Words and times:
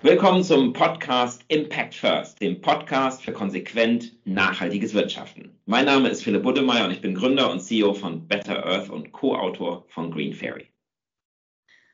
Willkommen 0.00 0.44
zum 0.44 0.72
Podcast 0.72 1.44
Impact 1.48 1.92
First, 1.92 2.40
dem 2.40 2.60
Podcast 2.60 3.24
für 3.24 3.32
konsequent 3.32 4.14
nachhaltiges 4.24 4.94
Wirtschaften. 4.94 5.58
Mein 5.66 5.86
Name 5.86 6.08
ist 6.08 6.22
Philipp 6.22 6.44
Buddemeyer 6.44 6.84
und 6.84 6.92
ich 6.92 7.00
bin 7.00 7.16
Gründer 7.16 7.50
und 7.50 7.58
CEO 7.58 7.94
von 7.94 8.28
Better 8.28 8.64
Earth 8.64 8.90
und 8.90 9.10
Co-Autor 9.10 9.84
von 9.88 10.12
Green 10.12 10.34
Fairy. 10.34 10.68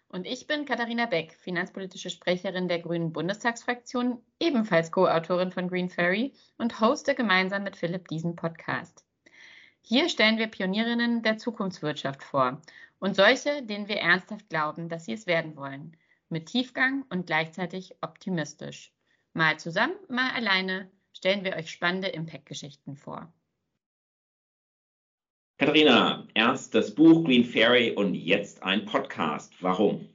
Und 0.08 0.26
ich 0.26 0.46
bin 0.46 0.66
Katharina 0.66 1.06
Beck, 1.06 1.32
finanzpolitische 1.40 2.10
Sprecherin 2.10 2.68
der 2.68 2.80
Grünen 2.80 3.10
Bundestagsfraktion, 3.10 4.18
ebenfalls 4.38 4.92
Co-Autorin 4.92 5.50
von 5.50 5.68
Green 5.68 5.88
Fairy 5.88 6.34
und 6.58 6.82
hoste 6.82 7.14
gemeinsam 7.14 7.62
mit 7.62 7.74
Philipp 7.74 8.08
diesen 8.08 8.36
Podcast. 8.36 9.06
Hier 9.80 10.10
stellen 10.10 10.36
wir 10.36 10.48
Pionierinnen 10.48 11.22
der 11.22 11.38
Zukunftswirtschaft 11.38 12.22
vor 12.22 12.60
und 12.98 13.16
solche, 13.16 13.62
denen 13.62 13.88
wir 13.88 13.96
ernsthaft 13.96 14.50
glauben, 14.50 14.90
dass 14.90 15.06
sie 15.06 15.14
es 15.14 15.26
werden 15.26 15.56
wollen– 15.56 15.96
mit 16.28 16.46
Tiefgang 16.46 17.04
und 17.10 17.26
gleichzeitig 17.26 17.96
optimistisch. 18.00 18.92
Mal 19.32 19.58
zusammen, 19.58 19.94
mal 20.08 20.30
alleine 20.30 20.90
stellen 21.12 21.44
wir 21.44 21.56
euch 21.56 21.70
spannende 21.70 22.08
Impact-Geschichten 22.08 22.96
vor. 22.96 23.32
Katharina, 25.58 26.26
erst 26.34 26.74
das 26.74 26.94
Buch 26.94 27.24
Green 27.24 27.44
Fairy 27.44 27.92
und 27.92 28.14
jetzt 28.14 28.62
ein 28.62 28.84
Podcast. 28.84 29.54
Warum? 29.60 30.08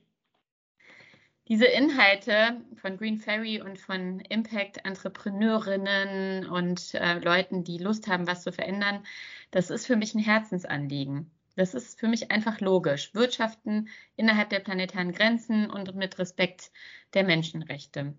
Diese 1.47 1.65
Inhalte 1.65 2.61
von 2.75 2.97
Green 2.97 3.17
Fairy 3.17 3.59
und 3.61 3.79
von 3.79 4.19
Impact-Entrepreneurinnen 4.19 6.47
und 6.47 6.93
äh, 6.93 7.17
Leuten, 7.19 7.63
die 7.63 7.79
Lust 7.79 8.07
haben, 8.07 8.27
was 8.27 8.43
zu 8.43 8.51
verändern, 8.51 9.03
das 9.49 9.71
ist 9.71 9.87
für 9.87 9.95
mich 9.95 10.13
ein 10.13 10.19
Herzensanliegen. 10.19 11.31
Das 11.55 11.73
ist 11.73 11.99
für 11.99 12.07
mich 12.07 12.31
einfach 12.31 12.59
logisch. 12.61 13.13
Wirtschaften 13.13 13.89
innerhalb 14.15 14.49
der 14.49 14.59
planetaren 14.59 15.11
Grenzen 15.11 15.69
und 15.69 15.95
mit 15.95 16.17
Respekt 16.19 16.71
der 17.13 17.23
Menschenrechte. 17.23 18.13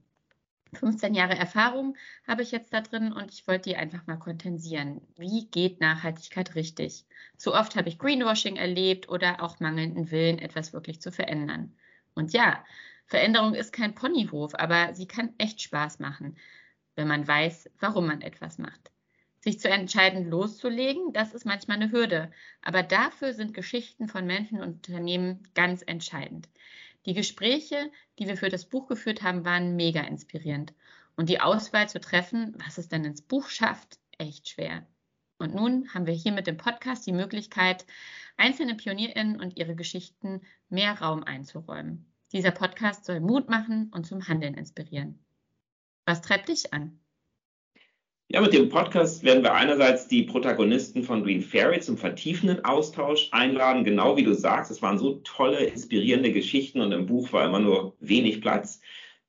15 0.75 1.15
Jahre 1.15 1.37
Erfahrung 1.37 1.97
habe 2.27 2.43
ich 2.43 2.53
jetzt 2.53 2.73
da 2.73 2.81
drin 2.81 3.13
und 3.13 3.33
ich 3.33 3.47
wollte 3.49 3.71
die 3.71 3.77
einfach 3.77 4.07
mal 4.07 4.19
kontensieren. 4.19 5.01
Wie 5.17 5.47
geht 5.47 5.81
Nachhaltigkeit 5.81 6.55
richtig? 6.55 7.07
Zu 7.37 7.55
oft 7.55 7.75
habe 7.77 7.89
ich 7.89 7.99
Greenwashing 7.99 8.57
erlebt 8.57 9.09
oder 9.09 9.43
auch 9.43 9.59
mangelnden 9.59 10.11
Willen, 10.11 10.39
etwas 10.39 10.73
wirklich 10.73 11.01
zu 11.01 11.11
verändern. 11.11 11.75
Und 12.15 12.33
ja, 12.33 12.65
Veränderung 13.07 13.55
ist 13.55 13.73
kein 13.73 13.95
Ponyhof, 13.95 14.55
aber 14.55 14.95
sie 14.95 15.07
kann 15.07 15.35
echt 15.39 15.61
Spaß 15.61 15.99
machen, 15.99 16.37
wenn 16.95 17.09
man 17.09 17.27
weiß, 17.27 17.71
warum 17.81 18.07
man 18.07 18.21
etwas 18.21 18.59
macht. 18.59 18.90
Sich 19.41 19.59
zu 19.59 19.71
entscheiden, 19.71 20.29
loszulegen, 20.29 21.13
das 21.15 21.33
ist 21.33 21.47
manchmal 21.47 21.79
eine 21.79 21.93
Hürde. 21.93 22.31
Aber 22.61 22.83
dafür 22.83 23.33
sind 23.33 23.55
Geschichten 23.55 24.07
von 24.07 24.27
Menschen 24.27 24.61
und 24.61 24.87
Unternehmen 24.87 25.49
ganz 25.55 25.83
entscheidend. 25.83 26.49
Die 27.07 27.15
Gespräche, 27.15 27.91
die 28.19 28.29
wir 28.29 28.37
für 28.37 28.51
das 28.51 28.67
Buch 28.67 28.87
geführt 28.87 29.23
haben, 29.23 29.47
waren 29.47 29.77
mega 29.77 30.03
inspirierend. 30.03 30.75
Und 31.17 31.31
die 31.31 31.41
Auswahl 31.41 31.89
zu 31.89 32.01
treffen, 32.01 32.55
was 32.65 32.77
es 32.77 32.89
dann 32.89 33.05
ins 33.05 33.23
Buch 33.23 33.49
schafft, 33.49 33.99
echt 34.19 34.51
schwer. 34.51 34.87
Und 35.39 35.55
nun 35.55 35.93
haben 35.95 36.07
wir 36.07 36.13
hier 36.13 36.33
mit 36.33 36.47
dem 36.47 36.59
Podcast 36.59 37.07
die 37.07 37.13
Möglichkeit, 37.13 37.87
einzelne 38.37 38.75
PionierInnen 38.75 39.41
und 39.41 39.59
ihre 39.59 39.75
Geschichten 39.75 40.43
mehr 40.69 41.01
Raum 41.01 41.25
einzuräumen. 41.25 42.05
Dieser 42.33 42.51
Podcast 42.51 43.07
soll 43.07 43.21
Mut 43.21 43.49
machen 43.49 43.91
und 43.95 44.07
zum 44.07 44.29
Handeln 44.29 44.55
inspirieren. 44.55 45.19
Was 46.05 46.21
treibt 46.21 46.49
dich 46.49 46.75
an? 46.75 47.01
Ja, 48.33 48.41
mit 48.41 48.53
dem 48.53 48.69
Podcast 48.69 49.25
werden 49.25 49.43
wir 49.43 49.55
einerseits 49.55 50.07
die 50.07 50.23
Protagonisten 50.23 51.03
von 51.03 51.25
Green 51.25 51.43
Fairy 51.43 51.81
zum 51.81 51.99
vertiefenden 51.99 52.65
Austausch 52.65 53.29
einladen. 53.33 53.83
Genau 53.83 54.17
wie 54.17 54.23
du 54.23 54.35
sagst, 54.35 54.71
es 54.71 54.81
waren 54.83 54.99
so 54.99 55.15
tolle, 55.25 55.65
inspirierende 55.65 56.31
Geschichten 56.31 56.81
und 56.81 56.93
im 56.93 57.07
Buch 57.07 57.33
war 57.33 57.45
immer 57.45 57.59
nur 57.59 57.97
wenig 57.99 58.41
Platz. 58.41 58.81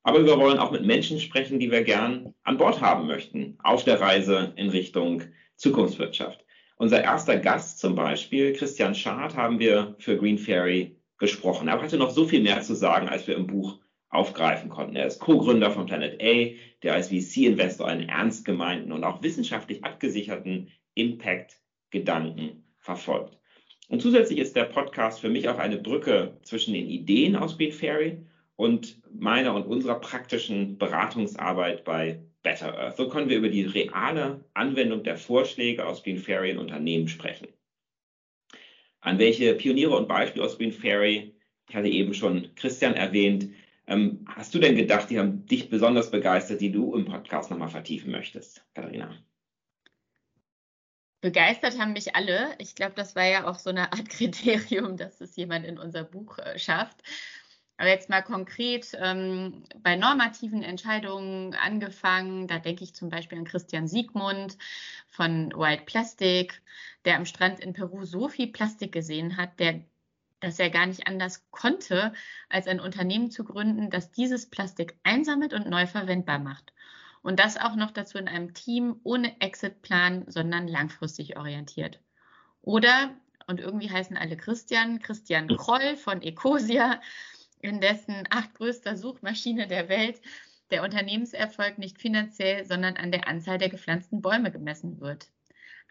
Aber 0.04 0.24
wir 0.24 0.38
wollen 0.38 0.60
auch 0.60 0.70
mit 0.70 0.86
Menschen 0.86 1.18
sprechen, 1.18 1.58
die 1.58 1.72
wir 1.72 1.82
gern 1.82 2.32
an 2.44 2.58
Bord 2.58 2.80
haben 2.80 3.08
möchten, 3.08 3.58
auf 3.64 3.82
der 3.82 4.00
Reise 4.00 4.52
in 4.54 4.68
Richtung 4.68 5.24
Zukunftswirtschaft. 5.56 6.44
Unser 6.76 7.02
erster 7.02 7.38
Gast 7.38 7.80
zum 7.80 7.96
Beispiel, 7.96 8.52
Christian 8.52 8.94
Schad, 8.94 9.36
haben 9.36 9.58
wir 9.58 9.96
für 9.98 10.16
Green 10.16 10.38
Fairy 10.38 10.96
gesprochen. 11.18 11.66
Er 11.66 11.82
hatte 11.82 11.96
noch 11.96 12.10
so 12.10 12.24
viel 12.24 12.40
mehr 12.40 12.62
zu 12.62 12.76
sagen, 12.76 13.08
als 13.08 13.26
wir 13.26 13.34
im 13.34 13.48
Buch 13.48 13.80
aufgreifen 14.12 14.68
konnten. 14.68 14.94
Er 14.94 15.06
ist 15.06 15.18
Co-Gründer 15.18 15.70
von 15.70 15.86
Planet 15.86 16.22
A, 16.22 16.54
der 16.82 16.94
als 16.94 17.08
VC-Investor 17.08 17.88
einen 17.88 18.08
ernst 18.08 18.44
gemeinten 18.44 18.92
und 18.92 19.04
auch 19.04 19.22
wissenschaftlich 19.22 19.84
abgesicherten 19.84 20.70
Impact-Gedanken 20.94 22.64
verfolgt. 22.78 23.38
Und 23.88 24.02
zusätzlich 24.02 24.38
ist 24.38 24.54
der 24.54 24.64
Podcast 24.64 25.20
für 25.20 25.30
mich 25.30 25.48
auch 25.48 25.58
eine 25.58 25.78
Brücke 25.78 26.38
zwischen 26.42 26.74
den 26.74 26.88
Ideen 26.88 27.36
aus 27.36 27.56
Green 27.56 27.72
Fairy 27.72 28.26
und 28.56 29.00
meiner 29.10 29.54
und 29.54 29.66
unserer 29.66 29.98
praktischen 29.98 30.76
Beratungsarbeit 30.76 31.84
bei 31.84 32.22
Better 32.42 32.76
Earth. 32.78 32.96
So 32.96 33.08
können 33.08 33.30
wir 33.30 33.38
über 33.38 33.48
die 33.48 33.64
reale 33.64 34.44
Anwendung 34.52 35.04
der 35.04 35.16
Vorschläge 35.16 35.86
aus 35.86 36.02
Green 36.02 36.18
Fairy 36.18 36.50
in 36.50 36.58
Unternehmen 36.58 37.08
sprechen. 37.08 37.48
An 39.00 39.18
welche 39.18 39.54
Pioniere 39.54 39.96
und 39.96 40.06
Beispiele 40.06 40.44
aus 40.44 40.58
Green 40.58 40.72
Fairy, 40.72 41.34
ich 41.68 41.74
hatte 41.74 41.88
eben 41.88 42.12
schon 42.12 42.54
Christian 42.54 42.94
erwähnt, 42.94 43.48
ähm, 43.86 44.24
hast 44.28 44.54
du 44.54 44.58
denn 44.58 44.76
gedacht, 44.76 45.10
die 45.10 45.18
haben 45.18 45.46
dich 45.46 45.68
besonders 45.68 46.10
begeistert, 46.10 46.60
die 46.60 46.72
du 46.72 46.94
im 46.94 47.04
Podcast 47.04 47.50
nochmal 47.50 47.68
vertiefen 47.68 48.12
möchtest, 48.12 48.64
Katharina? 48.74 49.14
Begeistert 51.20 51.78
haben 51.78 51.92
mich 51.92 52.16
alle. 52.16 52.54
Ich 52.58 52.74
glaube, 52.74 52.94
das 52.96 53.14
war 53.14 53.24
ja 53.24 53.46
auch 53.46 53.58
so 53.58 53.70
eine 53.70 53.92
Art 53.92 54.08
Kriterium, 54.08 54.96
dass 54.96 55.20
es 55.20 55.36
jemand 55.36 55.66
in 55.66 55.78
unser 55.78 56.04
Buch 56.04 56.38
äh, 56.38 56.58
schafft. 56.58 57.02
Aber 57.78 57.88
jetzt 57.88 58.08
mal 58.08 58.22
konkret 58.22 58.96
ähm, 59.00 59.64
bei 59.82 59.96
normativen 59.96 60.62
Entscheidungen 60.62 61.54
angefangen, 61.54 62.46
da 62.46 62.58
denke 62.58 62.84
ich 62.84 62.94
zum 62.94 63.08
Beispiel 63.08 63.38
an 63.38 63.44
Christian 63.44 63.88
Siegmund 63.88 64.56
von 65.08 65.52
White 65.56 65.84
Plastic, 65.86 66.62
der 67.04 67.16
am 67.16 67.24
Strand 67.24 67.60
in 67.60 67.72
Peru 67.72 68.04
so 68.04 68.28
viel 68.28 68.48
Plastik 68.48 68.92
gesehen 68.92 69.36
hat, 69.36 69.58
der 69.58 69.84
dass 70.42 70.58
er 70.58 70.70
gar 70.70 70.86
nicht 70.86 71.06
anders 71.06 71.46
konnte, 71.50 72.12
als 72.48 72.66
ein 72.66 72.80
Unternehmen 72.80 73.30
zu 73.30 73.44
gründen, 73.44 73.90
das 73.90 74.10
dieses 74.10 74.50
Plastik 74.50 74.96
einsammelt 75.04 75.54
und 75.54 75.70
neu 75.70 75.86
verwendbar 75.86 76.40
macht. 76.40 76.72
Und 77.22 77.38
das 77.38 77.56
auch 77.56 77.76
noch 77.76 77.92
dazu 77.92 78.18
in 78.18 78.28
einem 78.28 78.52
Team 78.52 79.00
ohne 79.04 79.40
Exitplan, 79.40 80.24
sondern 80.26 80.66
langfristig 80.66 81.36
orientiert. 81.36 82.00
Oder, 82.60 83.14
und 83.46 83.60
irgendwie 83.60 83.90
heißen 83.90 84.16
alle 84.16 84.36
Christian, 84.36 84.98
Christian 85.00 85.48
Kroll 85.48 85.96
von 85.96 86.20
Ecosia, 86.20 87.00
in 87.60 87.80
dessen 87.80 88.24
achtgrößter 88.28 88.96
Suchmaschine 88.96 89.68
der 89.68 89.88
Welt 89.88 90.20
der 90.72 90.82
Unternehmenserfolg 90.82 91.78
nicht 91.78 92.00
finanziell, 92.00 92.64
sondern 92.64 92.96
an 92.96 93.12
der 93.12 93.28
Anzahl 93.28 93.58
der 93.58 93.68
gepflanzten 93.68 94.20
Bäume 94.20 94.50
gemessen 94.50 95.00
wird. 95.00 95.28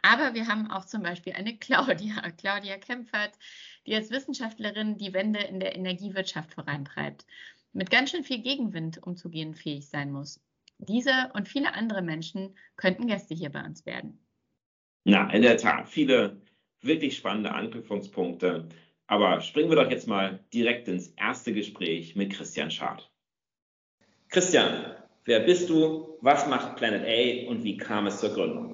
Aber 0.01 0.33
wir 0.33 0.47
haben 0.47 0.69
auch 0.69 0.85
zum 0.85 1.03
Beispiel 1.03 1.33
eine 1.33 1.57
Claudia, 1.59 2.31
Claudia 2.37 2.77
Kempfert, 2.77 3.37
die 3.85 3.95
als 3.95 4.11
Wissenschaftlerin 4.11 4.97
die 4.97 5.13
Wende 5.13 5.39
in 5.39 5.59
der 5.59 5.75
Energiewirtschaft 5.75 6.53
vorantreibt, 6.53 7.25
mit 7.73 7.89
ganz 7.89 8.11
schön 8.11 8.23
viel 8.23 8.41
Gegenwind 8.41 9.01
umzugehen 9.01 9.55
fähig 9.55 9.89
sein 9.89 10.11
muss. 10.11 10.41
Diese 10.77 11.31
und 11.33 11.47
viele 11.47 11.73
andere 11.73 12.01
Menschen 12.01 12.57
könnten 12.75 13.07
Gäste 13.07 13.35
hier 13.35 13.51
bei 13.51 13.63
uns 13.63 13.85
werden. 13.85 14.19
Na, 15.03 15.31
in 15.31 15.41
der 15.41 15.57
Tat, 15.57 15.87
viele 15.87 16.41
wirklich 16.81 17.17
spannende 17.17 17.51
Anknüpfungspunkte. 17.51 18.67
Aber 19.07 19.41
springen 19.41 19.69
wir 19.69 19.75
doch 19.75 19.91
jetzt 19.91 20.07
mal 20.07 20.43
direkt 20.53 20.87
ins 20.87 21.09
erste 21.09 21.53
Gespräch 21.53 22.15
mit 22.15 22.33
Christian 22.33 22.71
Schad. 22.71 23.11
Christian, 24.29 24.95
wer 25.25 25.41
bist 25.41 25.69
du? 25.69 26.17
Was 26.21 26.47
macht 26.47 26.77
Planet 26.77 27.03
A 27.05 27.49
und 27.49 27.63
wie 27.63 27.77
kam 27.77 28.07
es 28.07 28.19
zur 28.19 28.33
Gründung? 28.33 28.70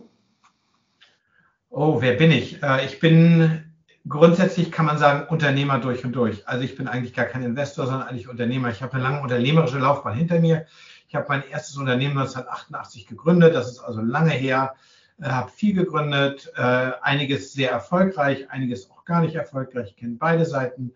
Oh, 1.69 2.01
wer 2.01 2.13
bin 2.13 2.31
ich? 2.31 2.63
Äh, 2.63 2.85
ich 2.85 2.99
bin 2.99 3.63
grundsätzlich 4.07 4.71
kann 4.71 4.85
man 4.85 4.97
sagen 4.97 5.27
Unternehmer 5.27 5.79
durch 5.79 6.05
und 6.05 6.13
durch. 6.13 6.47
Also 6.47 6.63
ich 6.63 6.75
bin 6.75 6.87
eigentlich 6.87 7.13
gar 7.13 7.25
kein 7.25 7.43
Investor, 7.43 7.87
sondern 7.87 8.07
eigentlich 8.07 8.29
Unternehmer. 8.29 8.69
Ich 8.69 8.81
habe 8.81 8.93
eine 8.93 9.03
lange 9.03 9.21
unternehmerische 9.21 9.79
Laufbahn 9.79 10.15
hinter 10.15 10.39
mir. 10.39 10.65
Ich 11.09 11.15
habe 11.15 11.25
mein 11.29 11.43
erstes 11.49 11.77
Unternehmen 11.77 12.17
1988 12.17 13.07
gegründet. 13.07 13.53
Das 13.53 13.69
ist 13.69 13.79
also 13.79 14.01
lange 14.01 14.31
her. 14.31 14.75
Äh, 15.19 15.29
habe 15.29 15.51
viel 15.51 15.73
gegründet, 15.73 16.51
äh, 16.55 16.91
einiges 17.01 17.53
sehr 17.53 17.71
erfolgreich, 17.71 18.49
einiges 18.49 18.89
auch 18.89 19.03
gar 19.03 19.21
nicht 19.21 19.35
erfolgreich. 19.35 19.89
Ich 19.89 19.97
kenne 19.97 20.15
beide 20.17 20.45
Seiten. 20.45 20.93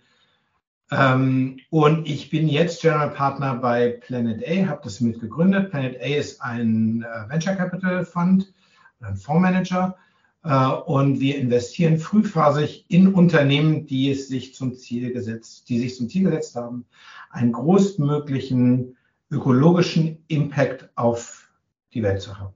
Ähm, 0.91 1.59
und 1.69 2.07
ich 2.07 2.29
bin 2.29 2.47
jetzt 2.47 2.81
General 2.81 3.09
Partner 3.09 3.55
bei 3.55 3.99
Planet 4.05 4.47
A, 4.47 4.67
habe 4.67 4.81
das 4.83 5.01
mitgegründet. 5.01 5.71
Planet 5.71 5.99
A 6.01 6.05
ist 6.05 6.41
ein 6.41 7.05
Venture 7.27 7.55
Capital 7.55 8.05
Fund, 8.05 8.53
ein 9.01 9.15
Fondsmanager 9.15 9.97
und 10.43 11.19
wir 11.19 11.37
investieren 11.37 11.97
frühphasig 11.97 12.85
in 12.87 13.13
Unternehmen, 13.13 13.85
die 13.85 14.09
es 14.09 14.27
sich 14.27 14.55
zum 14.55 14.75
Ziel 14.75 15.13
gesetzt, 15.13 15.69
die 15.69 15.79
sich 15.79 15.95
zum 15.95 16.09
Ziel 16.09 16.23
gesetzt 16.23 16.55
haben, 16.55 16.85
einen 17.29 17.51
größtmöglichen 17.51 18.97
ökologischen 19.29 20.23
Impact 20.27 20.89
auf 20.95 21.49
die 21.93 22.03
Welt 22.03 22.21
zu 22.21 22.37
haben. 22.37 22.53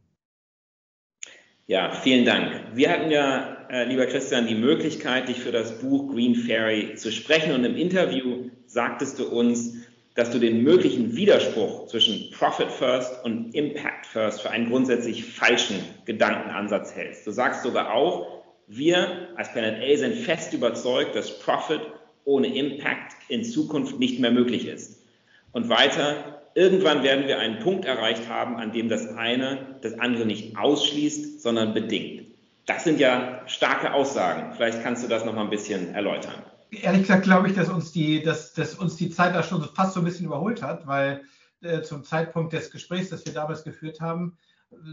Ja, 1.68 1.92
vielen 1.94 2.26
Dank. 2.26 2.76
Wir 2.76 2.92
hatten 2.92 3.10
ja, 3.10 3.68
äh, 3.70 3.86
lieber 3.86 4.06
Christian, 4.06 4.46
die 4.46 4.56
Möglichkeit, 4.56 5.30
dich 5.30 5.40
für 5.40 5.52
das 5.52 5.80
Buch 5.80 6.12
Green 6.12 6.36
Fairy 6.36 6.96
zu 6.96 7.12
sprechen. 7.12 7.54
Und 7.54 7.64
im 7.64 7.76
Interview 7.76 8.50
sagtest 8.68 9.18
du 9.18 9.28
uns, 9.28 9.75
dass 10.16 10.32
du 10.32 10.40
den 10.40 10.64
möglichen 10.64 11.16
Widerspruch 11.16 11.88
zwischen 11.88 12.32
Profit 12.32 12.72
First 12.72 13.24
und 13.26 13.54
Impact 13.54 14.06
First 14.06 14.42
für 14.42 14.50
einen 14.50 14.70
grundsätzlich 14.70 15.26
falschen 15.26 15.80
Gedankenansatz 16.06 16.96
hältst. 16.96 17.28
Du 17.28 17.32
sagst 17.32 17.64
sogar 17.64 17.94
auch, 17.94 18.44
wir 18.68 19.28
als 19.36 19.52
Planet 19.52 19.84
A 19.84 19.98
sind 19.98 20.16
fest 20.16 20.54
überzeugt, 20.54 21.16
dass 21.16 21.40
Profit 21.40 21.82
ohne 22.24 22.48
Impact 22.48 23.14
in 23.28 23.44
Zukunft 23.44 24.00
nicht 24.00 24.20
mehr 24.20 24.32
möglich 24.32 24.68
ist. 24.68 25.04
Und 25.52 25.70
weiter, 25.70 26.42
irgendwann 26.56 27.04
werden 27.04 27.28
wir 27.28 27.38
einen 27.38 27.60
Punkt 27.60 27.86
erreicht 27.86 28.28
haben, 28.30 28.56
an 28.56 28.72
dem 28.72 28.90
das 28.90 29.08
eine 29.16 29.78
das 29.82 30.00
andere 30.00 30.26
nicht 30.26 30.58
ausschließt, 30.58 31.42
sondern 31.42 31.74
bedingt. 31.74 32.24
Das 32.66 32.84
sind 32.84 33.00
ja 33.00 33.42
starke 33.46 33.94
Aussagen. 33.94 34.54
Vielleicht 34.56 34.82
kannst 34.82 35.04
du 35.04 35.08
das 35.08 35.26
noch 35.26 35.36
mal 35.36 35.44
ein 35.44 35.50
bisschen 35.50 35.94
erläutern. 35.94 36.42
Ehrlich 36.82 37.04
gesagt 37.04 37.24
glaube 37.24 37.48
ich, 37.48 37.56
dass 37.56 37.70
uns 37.70 37.92
die, 37.92 38.24
dass, 38.24 38.54
dass 38.54 38.76
uns 38.76 38.96
die 38.96 39.10
Zeit 39.10 39.36
da 39.36 39.44
schon 39.44 39.64
fast 39.76 39.94
so 39.94 40.02
ein 40.02 40.06
bisschen 40.06 40.26
überholt 40.26 40.62
hat, 40.62 40.88
weil 40.88 41.24
äh, 41.62 41.82
zum 41.82 42.04
Zeitpunkt 42.04 42.54
des 42.54 42.72
Gesprächs, 42.72 43.10
das 43.10 43.26
wir 43.26 43.34
damals 43.34 43.64
geführt 43.64 44.02
haben, 44.02 44.38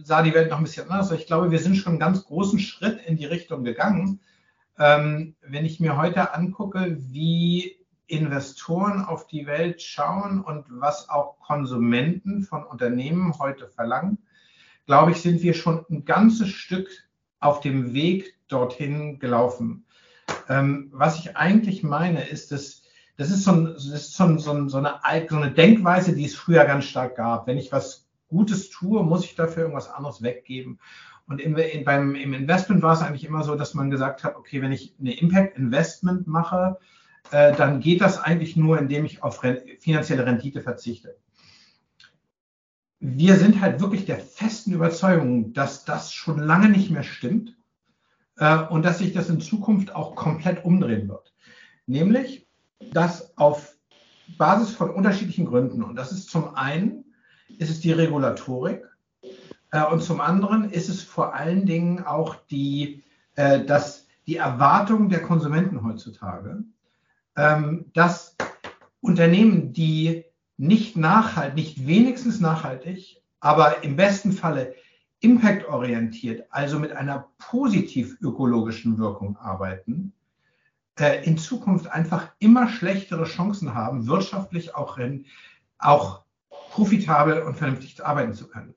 sah 0.03 0.23
die 0.23 0.35
Welt 0.35 0.51
noch 0.51 0.59
ein 0.59 0.65
bisschen 0.65 0.91
anders. 0.91 1.11
Ich 1.13 1.27
glaube, 1.27 1.51
wir 1.51 1.59
sind 1.59 1.77
schon 1.77 1.93
einen 1.93 2.01
ganz 2.01 2.25
großen 2.25 2.59
Schritt 2.59 3.01
in 3.07 3.17
die 3.17 3.27
Richtung 3.27 3.65
gegangen. 3.65 4.21
Ähm, 4.79 5.35
wenn 5.43 5.65
ich 5.65 5.81
mir 5.81 5.97
heute 5.97 6.35
angucke, 6.35 6.97
wie 6.99 7.77
Investoren 8.07 9.05
auf 9.05 9.27
die 9.27 9.47
Welt 9.47 9.83
schauen 9.83 10.41
und 10.43 10.67
was 10.69 11.09
auch 11.09 11.39
Konsumenten 11.41 12.43
von 12.43 12.65
Unternehmen 12.65 13.39
heute 13.39 13.69
verlangen, 13.69 14.19
glaube 14.87 15.13
ich, 15.13 15.21
sind 15.21 15.43
wir 15.43 15.55
schon 15.55 15.85
ein 15.91 16.05
ganzes 16.05 16.49
Stück 16.49 16.89
auf 17.41 17.61
dem 17.61 17.95
Weg 17.95 18.35
dorthin 18.49 19.19
gelaufen. 19.19 19.85
Ähm, 20.49 20.91
was 20.93 21.19
ich 21.19 21.37
eigentlich 21.37 21.83
meine, 21.83 22.29
ist, 22.29 22.53
dass 22.53 22.83
das 23.17 23.31
ist, 23.31 23.45
so, 23.45 23.53
ein, 23.53 23.65
das 23.67 23.85
ist 23.87 24.17
so, 24.17 24.25
ein, 24.25 24.39
so, 24.39 24.53
eine, 24.53 24.69
so, 24.71 24.79
eine, 24.79 25.51
Denkweise, 25.53 26.15
die 26.15 26.25
es 26.25 26.35
früher 26.35 26.65
ganz 26.65 26.87
stark 26.87 27.17
gab. 27.17 27.47
Wenn 27.47 27.59
ich 27.59 27.71
was 27.71 28.09
Gutes 28.29 28.71
tue, 28.71 29.05
muss 29.05 29.25
ich 29.25 29.35
dafür 29.35 29.65
irgendwas 29.65 29.91
anderes 29.91 30.23
weggeben. 30.23 30.81
Und 31.27 31.41
im, 31.41 31.57
in, 31.57 31.85
beim, 31.85 32.15
im 32.15 32.33
Investment 32.33 32.83
war 32.83 32.95
es 32.95 33.03
eigentlich 33.03 33.25
immer 33.25 33.45
so, 33.45 33.55
dass 33.55 33.75
man 33.75 33.91
gesagt 33.91 34.25
hat, 34.25 34.37
okay, 34.37 34.63
wenn 34.63 34.73
ich 34.73 34.95
eine 34.99 35.17
Impact 35.19 35.57
Investment 35.59 36.27
mache, 36.27 36.79
äh, 37.31 37.55
dann 37.55 37.81
geht 37.81 38.01
das 38.01 38.19
eigentlich 38.19 38.57
nur, 38.57 38.79
indem 38.79 39.05
ich 39.05 39.23
auf 39.23 39.41
finanzielle 39.79 40.27
Rendite 40.27 40.61
verzichte. 40.61 41.17
Wir 42.99 43.37
sind 43.37 43.61
halt 43.61 43.81
wirklich 43.81 44.07
der 44.07 44.19
festen 44.19 44.73
Überzeugung, 44.73 45.53
dass 45.53 45.85
das 45.85 46.13
schon 46.13 46.39
lange 46.39 46.69
nicht 46.69 46.91
mehr 46.91 47.03
stimmt 47.03 47.57
äh, 48.37 48.59
und 48.59 48.85
dass 48.85 48.99
sich 48.99 49.13
das 49.13 49.29
in 49.29 49.41
Zukunft 49.41 49.95
auch 49.95 50.15
komplett 50.15 50.65
umdrehen 50.65 51.09
wird. 51.09 51.33
Nämlich, 51.87 52.47
dass 52.93 53.37
auf 53.37 53.75
Basis 54.39 54.71
von 54.71 54.91
unterschiedlichen 54.91 55.47
Gründen, 55.47 55.83
und 55.83 55.97
das 55.97 56.13
ist 56.13 56.31
zum 56.31 56.55
einen, 56.55 57.05
ist 57.59 57.71
es 57.71 57.81
die 57.81 57.93
Regulatorik 57.93 58.85
äh, 59.71 59.85
und 59.85 60.03
zum 60.03 60.21
anderen 60.21 60.71
ist 60.71 60.89
es 60.89 61.03
vor 61.03 61.35
allen 61.35 61.67
Dingen 61.67 62.05
auch 62.05 62.37
die, 62.51 63.03
äh, 63.35 63.65
das, 63.65 64.07
die 64.27 64.37
Erwartung 64.37 65.09
der 65.09 65.23
Konsumenten 65.23 65.85
heutzutage, 65.85 66.65
ähm, 67.37 67.87
dass 67.95 68.37
Unternehmen, 69.01 69.73
die 69.73 70.25
nicht 70.57 70.97
nachhaltig, 70.97 71.55
nicht 71.57 71.87
wenigstens 71.87 72.41
nachhaltig, 72.41 73.21
aber 73.41 73.83
im 73.83 73.97
besten 73.97 74.33
Falle 74.33 74.75
impactorientiert, 75.23 76.47
also 76.51 76.79
mit 76.79 76.93
einer 76.93 77.29
positiv 77.39 78.17
ökologischen 78.21 78.99
Wirkung 78.99 79.37
arbeiten, 79.37 80.13
äh, 80.99 81.25
in 81.25 81.39
Zukunft 81.39 81.91
einfach 81.91 82.33
immer 82.39 82.69
schlechtere 82.69 83.25
Chancen 83.25 83.75
haben, 83.75 84.07
wirtschaftlich 84.07 84.75
auch, 84.75 84.99
in, 84.99 85.27
auch 85.79 86.23
profitabel 86.49 87.43
und 87.43 87.57
vernünftig 87.57 88.05
arbeiten 88.05 88.35
zu 88.35 88.49
können. 88.49 88.75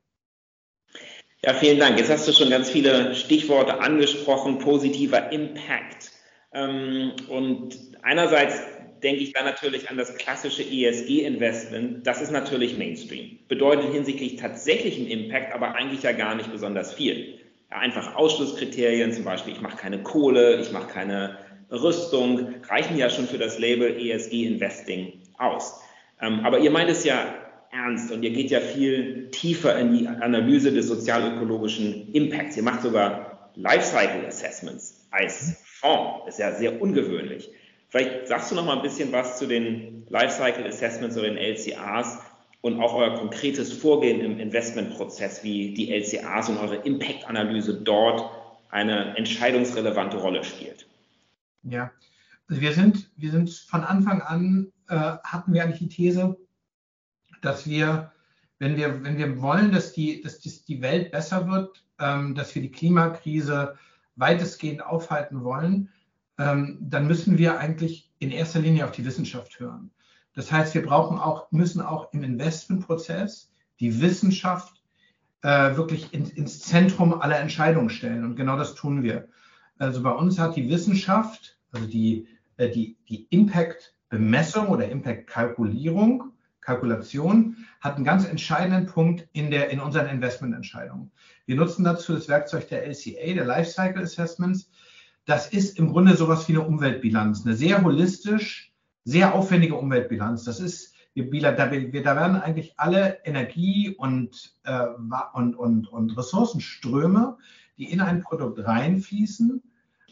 Ja, 1.44 1.53
vielen 1.53 1.80
Dank. 1.80 1.97
Jetzt 2.00 2.09
hast 2.09 2.27
du 2.27 2.31
schon 2.31 2.50
ganz 2.50 2.69
viele 2.69 3.13
Stichworte 3.15 3.80
angesprochen, 3.80 4.59
positiver 4.59 5.31
Impact. 5.31 6.12
Ähm, 6.53 7.12
und 7.27 7.97
einerseits 8.03 8.62
denke 9.06 9.22
ich 9.22 9.34
da 9.34 9.44
natürlich 9.44 9.90
an 9.92 9.98
das 9.98 10.16
klassische 10.18 10.63
ESG-Investment. 10.63 12.07
Das 12.07 12.24
ist 12.24 12.31
natürlich 12.31 12.75
Mainstream. 12.75 13.38
Bedeutet 13.48 13.94
hinsichtlich 13.94 14.38
tatsächlichen 14.38 15.06
Impact 15.06 15.54
aber 15.54 15.75
eigentlich 15.75 16.02
ja 16.02 16.12
gar 16.12 16.34
nicht 16.34 16.52
besonders 16.52 16.92
viel. 16.92 17.40
Ja, 17.69 17.78
einfach 17.78 18.16
Ausschlusskriterien, 18.16 19.13
zum 19.13 19.24
Beispiel, 19.24 19.54
ich 19.54 19.62
mache 19.62 19.78
keine 19.78 20.02
Kohle, 20.02 20.60
ich 20.60 20.72
mache 20.72 20.92
keine 20.92 21.38
Rüstung, 21.72 22.56
reichen 22.68 22.98
ja 22.98 23.12
schon 23.12 23.28
für 23.28 23.38
das 23.38 23.60
Label 23.60 23.96
ESG-Investing 23.96 25.13
aus. 25.38 25.81
Ähm, 26.19 26.40
aber 26.44 26.57
ihr 26.57 26.72
meint 26.72 26.90
es 26.90 27.04
ja 27.04 27.36
ernst 27.72 28.12
und 28.12 28.24
ihr 28.24 28.31
geht 28.31 28.50
ja 28.50 28.60
viel 28.60 29.30
tiefer 29.30 29.78
in 29.78 29.96
die 29.96 30.07
Analyse 30.07 30.72
des 30.72 30.88
sozialökologischen 30.88 32.12
Impacts. 32.13 32.57
Ihr 32.57 32.63
macht 32.63 32.81
sogar 32.81 33.52
Lifecycle 33.54 34.25
Assessments 34.25 35.07
als 35.12 35.62
Fonds. 35.63 36.28
Ist 36.28 36.40
ja 36.40 36.54
sehr 36.54 36.81
ungewöhnlich. 36.81 37.52
Vielleicht 37.89 38.27
sagst 38.27 38.51
du 38.51 38.55
noch 38.55 38.65
mal 38.65 38.77
ein 38.77 38.81
bisschen 38.81 39.11
was 39.11 39.37
zu 39.37 39.47
den 39.47 40.05
Lifecycle 40.09 40.65
Assessments 40.65 41.17
oder 41.17 41.29
den 41.29 41.37
LCAs 41.37 42.19
und 42.61 42.81
auch 42.81 42.93
euer 42.95 43.15
konkretes 43.15 43.71
Vorgehen 43.73 44.21
im 44.21 44.39
Investmentprozess, 44.39 45.43
wie 45.43 45.73
die 45.73 45.91
LCAs 45.91 46.49
und 46.49 46.57
eure 46.57 46.77
Impact-Analyse 46.77 47.81
dort 47.81 48.29
eine 48.69 49.15
entscheidungsrelevante 49.17 50.17
Rolle 50.17 50.43
spielt. 50.43 50.87
Ja, 51.63 51.91
also 52.47 52.61
wir 52.61 52.73
sind, 52.73 53.09
wir 53.15 53.31
sind 53.31 53.49
von 53.49 53.83
Anfang 53.83 54.21
an, 54.21 54.71
äh, 54.87 54.95
hatten 54.95 55.53
wir 55.53 55.63
eigentlich 55.63 55.79
die 55.79 55.89
These, 55.89 56.37
dass 57.41 57.67
wir, 57.67 58.11
wenn 58.59 58.77
wir, 58.77 59.03
wenn 59.03 59.17
wir 59.17 59.41
wollen, 59.41 59.71
dass 59.71 59.93
die, 59.93 60.21
dass 60.21 60.39
die 60.39 60.81
Welt 60.81 61.11
besser 61.11 61.47
wird, 61.47 61.83
ähm, 61.99 62.35
dass 62.35 62.53
wir 62.55 62.61
die 62.61 62.71
Klimakrise 62.71 63.77
weitestgehend 64.15 64.83
aufhalten 64.83 65.43
wollen, 65.43 65.89
ähm, 66.37 66.77
dann 66.81 67.07
müssen 67.07 67.37
wir 67.37 67.59
eigentlich 67.59 68.11
in 68.19 68.31
erster 68.31 68.59
Linie 68.59 68.85
auf 68.85 68.91
die 68.91 69.05
Wissenschaft 69.05 69.59
hören. 69.59 69.91
Das 70.33 70.51
heißt, 70.51 70.73
wir 70.73 70.85
brauchen 70.85 71.17
auch, 71.17 71.51
müssen 71.51 71.81
auch 71.81 72.11
im 72.13 72.23
Investmentprozess 72.23 73.51
die 73.79 74.01
Wissenschaft 74.01 74.81
äh, 75.41 75.75
wirklich 75.75 76.13
in, 76.13 76.25
ins 76.29 76.59
Zentrum 76.59 77.13
aller 77.13 77.39
Entscheidungen 77.39 77.89
stellen. 77.89 78.25
Und 78.25 78.35
genau 78.35 78.57
das 78.57 78.75
tun 78.75 79.03
wir. 79.03 79.27
Also 79.77 80.03
bei 80.03 80.11
uns 80.11 80.39
hat 80.39 80.55
die 80.55 80.69
Wissenschaft, 80.69 81.57
also 81.71 81.87
die, 81.87 82.27
äh, 82.57 82.69
die, 82.69 82.97
die 83.09 83.27
Impact-Bemessung 83.29 84.67
oder 84.67 84.89
Impact-Kalkulierung 84.89 86.31
Kalkulation 86.65 87.57
hat 87.80 87.95
einen 87.95 88.06
ganz 88.06 88.25
entscheidenden 88.25 88.87
Punkt 88.87 89.27
in, 89.33 89.51
der, 89.51 89.69
in 89.69 89.80
unseren 89.80 90.07
Investmententscheidungen. 90.07 91.11
Wir 91.45 91.56
nutzen 91.56 91.83
dazu 91.85 92.13
das 92.13 92.27
Werkzeug 92.27 92.68
der 92.69 92.85
LCA, 92.87 93.33
der 93.33 93.45
Lifecycle 93.45 94.01
Assessments. 94.01 94.69
Das 95.25 95.47
ist 95.47 95.79
im 95.79 95.91
Grunde 95.91 96.15
sowas 96.15 96.47
wie 96.47 96.53
eine 96.53 96.65
Umweltbilanz, 96.65 97.45
eine 97.45 97.55
sehr 97.55 97.83
holistisch, 97.83 98.71
sehr 99.03 99.33
aufwendige 99.33 99.75
Umweltbilanz. 99.75 100.44
Das 100.44 100.59
ist, 100.59 100.94
wir, 101.13 101.51
da, 101.51 101.71
wir, 101.71 102.03
da 102.03 102.15
werden 102.15 102.37
eigentlich 102.37 102.73
alle 102.77 103.19
Energie 103.25 103.95
und, 103.95 104.55
äh, 104.63 104.85
und, 105.33 105.55
und, 105.55 105.87
und 105.87 106.17
Ressourcenströme, 106.17 107.37
die 107.77 107.91
in 107.91 108.01
ein 108.01 108.21
Produkt 108.21 108.63
reinfließen, 108.63 109.61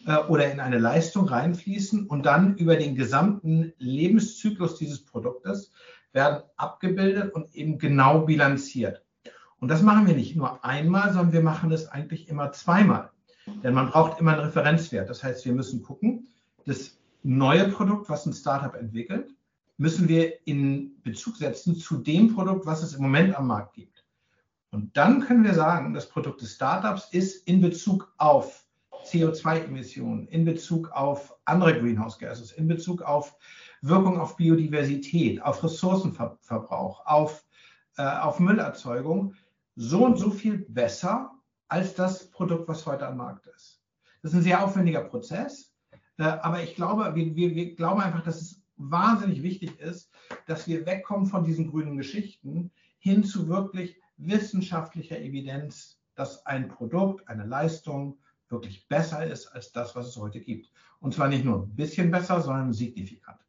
äh, 0.06 0.18
oder 0.28 0.52
in 0.52 0.60
eine 0.60 0.80
Leistung 0.80 1.28
reinfließen 1.28 2.08
und 2.08 2.26
dann 2.26 2.58
über 2.58 2.76
den 2.76 2.96
gesamten 2.96 3.74
Lebenszyklus 3.78 4.78
dieses 4.78 5.06
Produktes 5.06 5.72
werden 6.12 6.44
abgebildet 6.58 7.34
und 7.34 7.56
eben 7.56 7.78
genau 7.78 8.22
bilanziert. 8.22 9.04
Und 9.60 9.70
das 9.70 9.82
machen 9.82 10.08
wir 10.08 10.16
nicht 10.16 10.36
nur 10.36 10.64
einmal, 10.66 11.14
sondern 11.14 11.34
wir 11.34 11.42
machen 11.42 11.70
das 11.70 11.88
eigentlich 11.88 12.28
immer 12.28 12.52
zweimal. 12.52 13.12
Denn 13.46 13.74
man 13.74 13.90
braucht 13.90 14.20
immer 14.20 14.34
einen 14.34 14.42
Referenzwert. 14.42 15.10
Das 15.10 15.24
heißt, 15.24 15.46
wir 15.46 15.54
müssen 15.54 15.84
gucken, 15.84 16.28
das 16.66 16.98
neue 17.24 17.68
Produkt, 17.70 18.10
was 18.10 18.26
ein 18.26 18.34
Startup 18.34 18.74
entwickelt, 18.76 19.34
müssen 19.78 20.08
wir 20.08 20.48
in 20.48 21.02
Bezug 21.02 21.38
setzen 21.38 21.76
zu 21.76 21.98
dem 21.98 22.34
Produkt, 22.34 22.66
was 22.66 22.84
es 22.84 22.94
im 22.94 23.02
Moment 23.02 23.36
am 23.36 23.48
Markt 23.48 23.74
gibt. 23.74 24.06
Und 24.72 24.96
dann 24.98 25.22
können 25.22 25.44
wir 25.44 25.54
sagen, 25.54 25.94
das 25.94 26.10
Produkt 26.10 26.42
des 26.42 26.56
Startups 26.56 27.10
ist 27.12 27.48
in 27.48 27.62
Bezug 27.62 28.14
auf 28.18 28.66
CO2-Emissionen, 29.06 30.28
in 30.30 30.46
Bezug 30.46 30.92
auf 30.92 31.36
andere 31.46 31.80
Greenhouse 31.80 32.18
Gases, 32.18 32.54
in 32.54 32.68
Bezug 32.68 33.02
auf 33.02 33.36
Wirkung 33.82 34.20
auf 34.20 34.38
Biodiversität, 34.38 35.42
auf 35.42 35.64
Ressourcenverbrauch, 35.64 37.06
auf, 37.06 37.46
äh, 37.98 38.04
auf 38.04 38.40
Müllerzeugung 38.40 39.36
so 39.76 40.06
und 40.06 40.18
so 40.18 40.32
viel 40.32 40.60
besser 40.70 41.33
als 41.74 41.96
das 41.96 42.30
Produkt, 42.30 42.68
was 42.68 42.86
heute 42.86 43.08
am 43.08 43.18
Markt 43.18 43.48
ist. 43.48 43.82
Das 44.22 44.32
ist 44.32 44.38
ein 44.38 44.44
sehr 44.44 44.64
aufwendiger 44.64 45.04
Prozess, 45.06 45.74
äh, 46.20 46.24
aber 46.24 46.62
ich 46.62 46.76
glaube, 46.76 47.16
wir, 47.16 47.36
wir, 47.36 47.56
wir 47.56 47.76
glauben 47.76 48.00
einfach, 48.00 48.24
dass 48.24 48.40
es 48.40 48.62
wahnsinnig 48.76 49.42
wichtig 49.42 49.80
ist, 49.80 50.12
dass 50.46 50.68
wir 50.68 50.86
wegkommen 50.86 51.26
von 51.26 51.44
diesen 51.44 51.72
grünen 51.72 51.98
Geschichten 51.98 52.70
hin 53.00 53.24
zu 53.24 53.48
wirklich 53.48 53.98
wissenschaftlicher 54.18 55.20
Evidenz, 55.20 55.98
dass 56.14 56.46
ein 56.46 56.68
Produkt, 56.68 57.28
eine 57.28 57.48
Leistung 57.48 58.20
wirklich 58.50 58.88
besser 58.88 59.26
ist 59.26 59.48
als 59.48 59.72
das, 59.72 59.96
was 59.96 60.10
es 60.10 60.18
heute 60.18 60.42
gibt. 60.42 60.70
Und 61.00 61.16
zwar 61.16 61.28
nicht 61.28 61.44
nur 61.44 61.64
ein 61.64 61.76
bisschen 61.76 62.12
besser, 62.12 62.40
sondern 62.40 62.72
signifikant. 62.72 63.40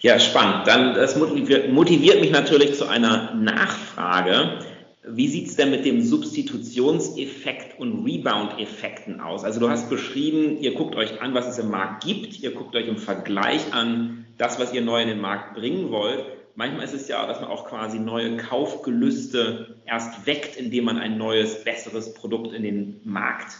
Ja, 0.00 0.18
spannend. 0.18 0.66
Dann 0.66 0.94
das 0.94 1.14
motiviert, 1.16 1.70
motiviert 1.70 2.22
mich 2.22 2.30
natürlich 2.30 2.74
zu 2.74 2.86
einer 2.88 3.34
Nachfrage. 3.34 4.60
Wie 5.08 5.28
sieht 5.28 5.46
es 5.46 5.54
denn 5.54 5.70
mit 5.70 5.84
dem 5.84 6.02
Substitutionseffekt 6.02 7.78
und 7.78 8.04
Rebound-Effekten 8.04 9.20
aus? 9.20 9.44
Also 9.44 9.60
du 9.60 9.70
hast 9.70 9.88
beschrieben, 9.88 10.58
ihr 10.58 10.74
guckt 10.74 10.96
euch 10.96 11.22
an, 11.22 11.32
was 11.32 11.46
es 11.46 11.58
im 11.58 11.70
Markt 11.70 12.04
gibt, 12.04 12.40
ihr 12.40 12.50
guckt 12.50 12.74
euch 12.74 12.88
im 12.88 12.96
Vergleich 12.96 13.72
an 13.72 14.26
das, 14.36 14.58
was 14.58 14.72
ihr 14.72 14.80
neu 14.80 15.00
in 15.00 15.08
den 15.08 15.20
Markt 15.20 15.54
bringen 15.54 15.92
wollt. 15.92 16.24
Manchmal 16.56 16.84
ist 16.84 16.94
es 16.94 17.06
ja, 17.06 17.24
dass 17.24 17.40
man 17.40 17.50
auch 17.50 17.66
quasi 17.66 18.00
neue 18.00 18.36
Kaufgelüste 18.36 19.76
erst 19.86 20.26
weckt, 20.26 20.56
indem 20.56 20.86
man 20.86 20.98
ein 20.98 21.18
neues, 21.18 21.62
besseres 21.62 22.12
Produkt 22.12 22.52
in 22.52 22.64
den 22.64 23.00
Markt 23.04 23.58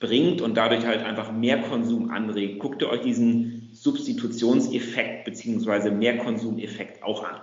bringt 0.00 0.40
und 0.40 0.56
dadurch 0.56 0.86
halt 0.86 1.04
einfach 1.04 1.30
mehr 1.30 1.60
Konsum 1.60 2.10
anregt. 2.10 2.58
Guckt 2.58 2.80
ihr 2.80 2.88
euch 2.88 3.02
diesen 3.02 3.68
Substitutionseffekt 3.74 5.26
beziehungsweise 5.26 5.90
Mehrkonsumeffekt 5.90 7.02
auch 7.02 7.22
an? 7.22 7.36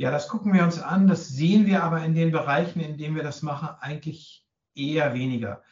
Ja, 0.00 0.10
das 0.10 0.28
gucken 0.28 0.54
wir 0.54 0.64
uns 0.64 0.80
an. 0.80 1.08
Das 1.08 1.28
sehen 1.28 1.66
wir 1.66 1.84
aber 1.84 2.02
in 2.02 2.14
den 2.14 2.30
Bereichen, 2.30 2.80
in 2.80 2.96
denen 2.96 3.16
wir 3.16 3.22
das 3.22 3.42
machen, 3.42 3.68
eigentlich 3.80 4.46
eher 4.74 5.12
weniger. 5.12 5.62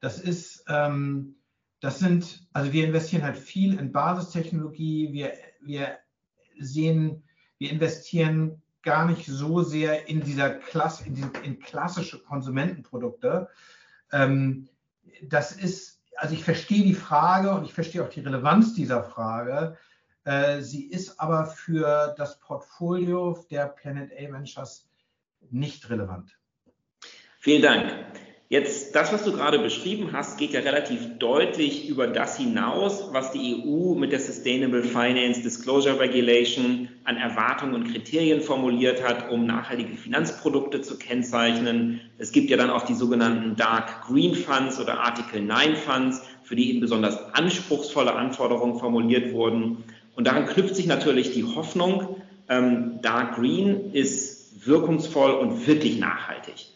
Das 0.00 0.18
ist, 0.18 0.64
ähm, 0.68 1.34
das 1.80 1.98
sind, 1.98 2.48
also 2.54 2.72
wir 2.72 2.86
investieren 2.86 3.22
halt 3.22 3.36
viel 3.36 3.78
in 3.78 3.92
Basistechnologie. 3.92 5.12
Wir, 5.12 5.34
wir 5.60 5.98
sehen, 6.58 7.24
wir 7.58 7.70
investieren 7.70 8.62
gar 8.80 9.06
nicht 9.06 9.26
so 9.26 9.62
sehr 9.62 10.08
in 10.08 10.22
dieser 10.22 10.48
Klasse, 10.48 11.04
in, 11.04 11.30
in 11.42 11.60
klassische 11.60 12.22
Konsumentenprodukte. 12.22 13.50
Ähm, 14.12 14.66
das 15.24 15.52
ist, 15.52 16.00
also 16.16 16.34
ich 16.34 16.42
verstehe 16.42 16.84
die 16.84 16.94
Frage 16.94 17.50
und 17.50 17.66
ich 17.66 17.74
verstehe 17.74 18.02
auch 18.02 18.08
die 18.08 18.20
Relevanz 18.20 18.72
dieser 18.72 19.04
Frage. 19.04 19.76
Äh, 20.24 20.62
sie 20.62 20.86
ist 20.86 21.20
aber 21.20 21.46
für 21.46 22.14
das 22.16 22.38
Portfolio 22.40 23.44
der 23.50 23.66
Planet 23.66 24.10
A 24.12 24.32
Ventures 24.32 24.88
nicht 25.50 25.88
relevant. 25.90 26.38
Vielen 27.38 27.62
Dank. 27.62 27.92
Jetzt, 28.50 28.94
das, 28.94 29.12
was 29.12 29.24
du 29.24 29.32
gerade 29.32 29.58
beschrieben 29.58 30.10
hast, 30.12 30.38
geht 30.38 30.52
ja 30.52 30.60
relativ 30.60 31.18
deutlich 31.18 31.88
über 31.88 32.06
das 32.06 32.36
hinaus, 32.36 33.08
was 33.12 33.32
die 33.32 33.64
EU 33.64 33.94
mit 33.94 34.12
der 34.12 34.20
Sustainable 34.20 34.82
Finance 34.82 35.42
Disclosure 35.42 35.98
Regulation 35.98 36.88
an 37.04 37.16
Erwartungen 37.16 37.74
und 37.74 37.92
Kriterien 37.92 38.42
formuliert 38.42 39.02
hat, 39.02 39.30
um 39.30 39.46
nachhaltige 39.46 39.96
Finanzprodukte 39.96 40.82
zu 40.82 40.98
kennzeichnen. 40.98 42.00
Es 42.18 42.32
gibt 42.32 42.48
ja 42.48 42.56
dann 42.56 42.70
auch 42.70 42.84
die 42.84 42.94
sogenannten 42.94 43.56
Dark 43.56 44.06
Green 44.06 44.34
Funds 44.34 44.78
oder 44.78 45.00
Article 45.00 45.40
9 45.40 45.76
Funds, 45.76 46.22
für 46.42 46.54
die 46.54 46.70
eben 46.70 46.80
besonders 46.80 47.18
anspruchsvolle 47.34 48.14
Anforderungen 48.14 48.78
formuliert 48.78 49.32
wurden. 49.32 49.84
Und 50.16 50.26
daran 50.26 50.46
knüpft 50.46 50.76
sich 50.76 50.86
natürlich 50.86 51.32
die 51.32 51.44
Hoffnung, 51.44 52.22
ähm, 52.48 53.00
Dark 53.02 53.36
Green 53.36 53.92
ist 53.92 54.66
wirkungsvoll 54.66 55.32
und 55.32 55.66
wirklich 55.66 55.98
nachhaltig. 55.98 56.66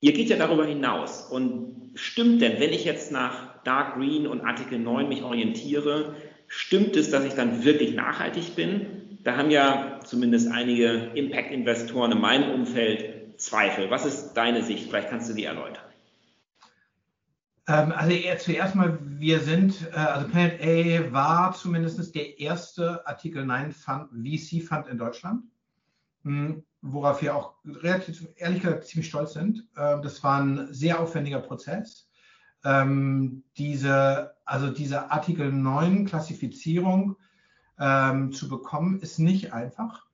Ihr 0.00 0.12
geht 0.12 0.28
ja 0.28 0.36
darüber 0.36 0.66
hinaus. 0.66 1.28
Und 1.30 1.92
stimmt 1.94 2.42
denn, 2.42 2.60
wenn 2.60 2.72
ich 2.72 2.84
jetzt 2.84 3.12
nach 3.12 3.62
Dark 3.64 3.96
Green 3.96 4.26
und 4.26 4.40
Artikel 4.40 4.78
9 4.78 5.08
mich 5.08 5.22
orientiere, 5.22 6.16
stimmt 6.48 6.96
es, 6.96 7.10
dass 7.10 7.24
ich 7.24 7.34
dann 7.34 7.64
wirklich 7.64 7.94
nachhaltig 7.94 8.56
bin? 8.56 8.86
Da 9.24 9.36
haben 9.36 9.50
ja 9.50 10.00
zumindest 10.04 10.50
einige 10.50 11.10
Impact-Investoren 11.14 12.12
in 12.12 12.20
meinem 12.20 12.50
Umfeld 12.50 13.38
Zweifel. 13.38 13.90
Was 13.90 14.04
ist 14.04 14.34
deine 14.34 14.62
Sicht? 14.62 14.88
Vielleicht 14.88 15.10
kannst 15.10 15.30
du 15.30 15.34
die 15.34 15.44
erläutern. 15.44 15.84
Ähm, 17.68 17.92
also 17.92 18.14
zuerst 18.38 18.74
mal, 18.74 18.98
wir 19.02 19.40
sind, 19.40 19.88
äh, 19.92 19.96
also 19.96 20.28
Planet 20.28 20.60
A 20.60 21.12
war 21.12 21.52
zumindest 21.52 22.14
der 22.14 22.38
erste 22.40 23.06
Artikel 23.06 23.44
9 23.44 23.72
Fund, 23.72 24.10
VC-Fund 24.12 24.88
in 24.88 24.98
Deutschland. 24.98 25.44
Hm, 26.24 26.64
worauf 26.82 27.22
wir 27.22 27.36
auch 27.36 27.54
relativ, 27.64 28.26
ehrlich 28.36 28.62
gesagt, 28.62 28.86
ziemlich 28.86 29.08
stolz 29.08 29.34
sind. 29.34 29.66
Ähm, 29.76 30.02
das 30.02 30.22
war 30.22 30.40
ein 30.40 30.72
sehr 30.72 31.00
aufwendiger 31.00 31.40
Prozess. 31.40 32.08
Ähm, 32.64 33.42
diese, 33.56 34.34
also 34.44 34.70
diese 34.70 35.10
Artikel 35.10 35.50
9 35.52 36.06
Klassifizierung 36.06 37.16
zu 38.30 38.48
bekommen, 38.48 39.00
ist 39.00 39.18
nicht 39.18 39.52
einfach. 39.52 40.06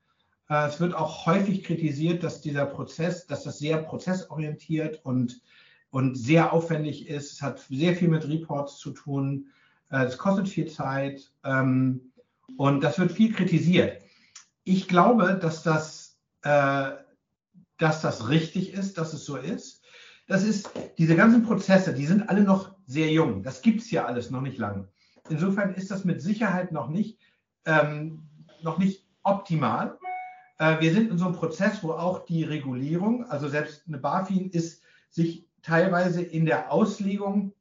Äh, 0.48 0.68
es 0.68 0.80
wird 0.80 0.94
auch 0.94 1.26
häufig 1.26 1.64
kritisiert, 1.64 2.22
dass 2.24 2.40
dieser 2.40 2.66
Prozess, 2.66 3.26
dass 3.26 3.44
das 3.44 3.58
sehr 3.58 3.78
prozessorientiert 3.78 5.04
und, 5.04 5.40
und 5.90 6.16
sehr 6.16 6.52
aufwendig 6.52 7.08
ist. 7.08 7.32
Es 7.32 7.42
hat 7.42 7.60
sehr 7.70 7.94
viel 7.96 8.08
mit 8.08 8.28
Reports 8.28 8.78
zu 8.78 8.90
tun. 8.90 9.48
Äh, 9.90 10.04
es 10.04 10.18
kostet 10.18 10.48
viel 10.48 10.68
Zeit 10.68 11.32
und 11.42 12.80
das 12.80 12.98
wird 12.98 13.12
viel 13.12 13.32
kritisiert. 13.32 14.02
Ich 14.64 14.88
glaube, 14.88 15.38
dass 15.40 15.62
das 15.62 16.18
äh, 16.42 16.90
dass 17.78 18.02
das 18.02 18.28
richtig 18.28 18.74
ist, 18.74 18.98
dass 18.98 19.12
es 19.12 19.24
so 19.24 19.36
ist. 19.36 19.82
Das 20.26 20.44
ist, 20.44 20.70
diese 20.98 21.16
ganzen 21.16 21.42
Prozesse, 21.44 21.94
die 21.94 22.04
sind 22.04 22.28
alle 22.28 22.42
noch 22.42 22.76
sehr 22.86 23.10
jung. 23.10 23.42
Das 23.42 23.62
gibt 23.62 23.80
es 23.80 23.90
ja 23.90 24.04
alles 24.04 24.30
noch 24.30 24.42
nicht 24.42 24.58
lange. 24.58 24.88
Insofern 25.30 25.74
ist 25.74 25.90
das 25.90 26.04
mit 26.04 26.20
Sicherheit 26.20 26.72
noch 26.72 26.88
nicht, 26.88 27.18
ähm, 27.64 28.22
noch 28.62 28.78
nicht 28.78 29.06
optimal. 29.22 29.98
Äh, 30.58 30.80
wir 30.80 30.92
sind 30.92 31.10
in 31.10 31.18
so 31.18 31.26
einem 31.26 31.34
Prozess, 31.34 31.82
wo 31.82 31.92
auch 31.92 32.26
die 32.26 32.44
Regulierung, 32.44 33.24
also 33.30 33.48
selbst 33.48 33.84
eine 33.86 33.98
BaFin 33.98 34.50
ist 34.50 34.82
sich 35.08 35.47
teilweise 35.68 36.22
in 36.22 36.46
der 36.46 36.72
Auslegung 36.72 37.52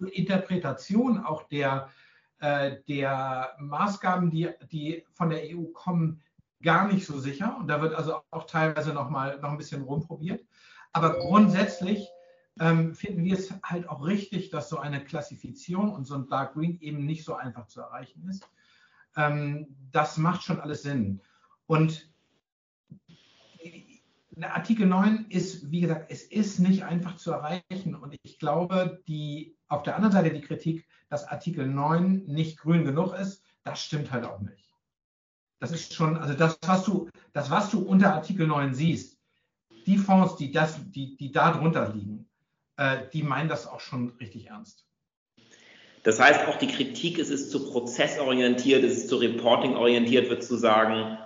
und 0.00 0.08
Interpretation 0.08 1.18
auch 1.18 1.42
der, 1.48 1.90
äh, 2.38 2.76
der 2.88 3.56
Maßgaben, 3.58 4.30
die, 4.30 4.48
die 4.70 5.04
von 5.12 5.30
der 5.30 5.42
EU 5.42 5.64
kommen, 5.72 6.22
gar 6.62 6.86
nicht 6.86 7.04
so 7.04 7.18
sicher 7.18 7.56
und 7.58 7.66
da 7.66 7.82
wird 7.82 7.94
also 7.94 8.22
auch 8.30 8.46
teilweise 8.46 8.92
noch 8.94 9.10
mal 9.10 9.40
noch 9.40 9.50
ein 9.50 9.58
bisschen 9.58 9.82
rumprobiert. 9.82 10.44
Aber 10.92 11.18
grundsätzlich 11.18 12.08
ähm, 12.60 12.94
finden 12.94 13.24
wir 13.24 13.34
es 13.34 13.52
halt 13.64 13.88
auch 13.88 14.06
richtig, 14.06 14.50
dass 14.50 14.68
so 14.68 14.78
eine 14.78 15.02
Klassifizierung 15.02 15.92
und 15.92 16.04
so 16.04 16.14
ein 16.14 16.28
Dark 16.28 16.54
Green 16.54 16.78
eben 16.80 17.04
nicht 17.04 17.24
so 17.24 17.34
einfach 17.34 17.66
zu 17.66 17.80
erreichen 17.80 18.28
ist. 18.28 18.48
Ähm, 19.16 19.74
das 19.90 20.16
macht 20.16 20.44
schon 20.44 20.60
alles 20.60 20.82
Sinn. 20.82 21.20
Und 21.66 22.11
Artikel 24.40 24.86
9 24.86 25.26
ist, 25.28 25.70
wie 25.70 25.82
gesagt, 25.82 26.10
es 26.10 26.22
ist 26.22 26.58
nicht 26.58 26.84
einfach 26.84 27.16
zu 27.16 27.32
erreichen. 27.32 27.94
Und 27.94 28.16
ich 28.22 28.38
glaube, 28.38 29.02
die, 29.06 29.56
auf 29.68 29.82
der 29.82 29.96
anderen 29.96 30.12
Seite 30.12 30.32
die 30.32 30.40
Kritik, 30.40 30.86
dass 31.08 31.28
Artikel 31.28 31.66
9 31.66 32.24
nicht 32.26 32.58
grün 32.58 32.84
genug 32.84 33.14
ist, 33.14 33.42
das 33.64 33.82
stimmt 33.82 34.10
halt 34.10 34.24
auch 34.24 34.40
nicht. 34.40 34.72
Das 35.60 35.70
ist 35.70 35.94
schon, 35.94 36.16
also 36.16 36.34
das, 36.34 36.58
was 36.66 36.84
du, 36.84 37.08
das, 37.32 37.50
was 37.50 37.70
du 37.70 37.80
unter 37.80 38.14
Artikel 38.14 38.46
9 38.46 38.74
siehst, 38.74 39.18
die 39.86 39.98
Fonds, 39.98 40.36
die, 40.36 40.50
das, 40.50 40.78
die, 40.90 41.16
die 41.16 41.30
da 41.30 41.52
drunter 41.52 41.92
liegen, 41.92 42.26
äh, 42.76 43.08
die 43.12 43.22
meinen 43.22 43.48
das 43.48 43.66
auch 43.66 43.80
schon 43.80 44.10
richtig 44.20 44.48
ernst. 44.48 44.86
Das 46.02 46.18
heißt, 46.18 46.48
auch 46.48 46.56
die 46.56 46.66
Kritik, 46.66 47.18
es 47.18 47.30
ist 47.30 47.50
zu 47.50 47.70
prozessorientiert, 47.70 48.82
es 48.82 48.96
ist 48.96 49.08
zu 49.08 49.16
reporting-orientiert, 49.16 50.30
wird 50.30 50.42
zu 50.42 50.56
sagen, 50.56 51.18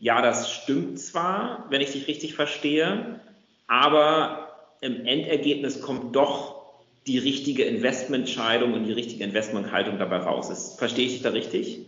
ja, 0.00 0.22
das 0.22 0.50
stimmt 0.50 0.98
zwar, 0.98 1.66
wenn 1.68 1.82
ich 1.82 1.92
dich 1.92 2.08
richtig 2.08 2.34
verstehe, 2.34 3.20
aber 3.66 4.76
im 4.80 5.04
Endergebnis 5.04 5.82
kommt 5.82 6.16
doch 6.16 6.84
die 7.06 7.18
richtige 7.18 7.64
Investmentscheidung 7.64 8.72
und 8.72 8.84
die 8.84 8.92
richtige 8.92 9.24
Investmenthaltung 9.24 9.98
dabei 9.98 10.18
raus. 10.18 10.48
Ist, 10.48 10.78
verstehe 10.78 11.06
ich 11.06 11.12
dich 11.12 11.22
da 11.22 11.30
richtig? 11.30 11.86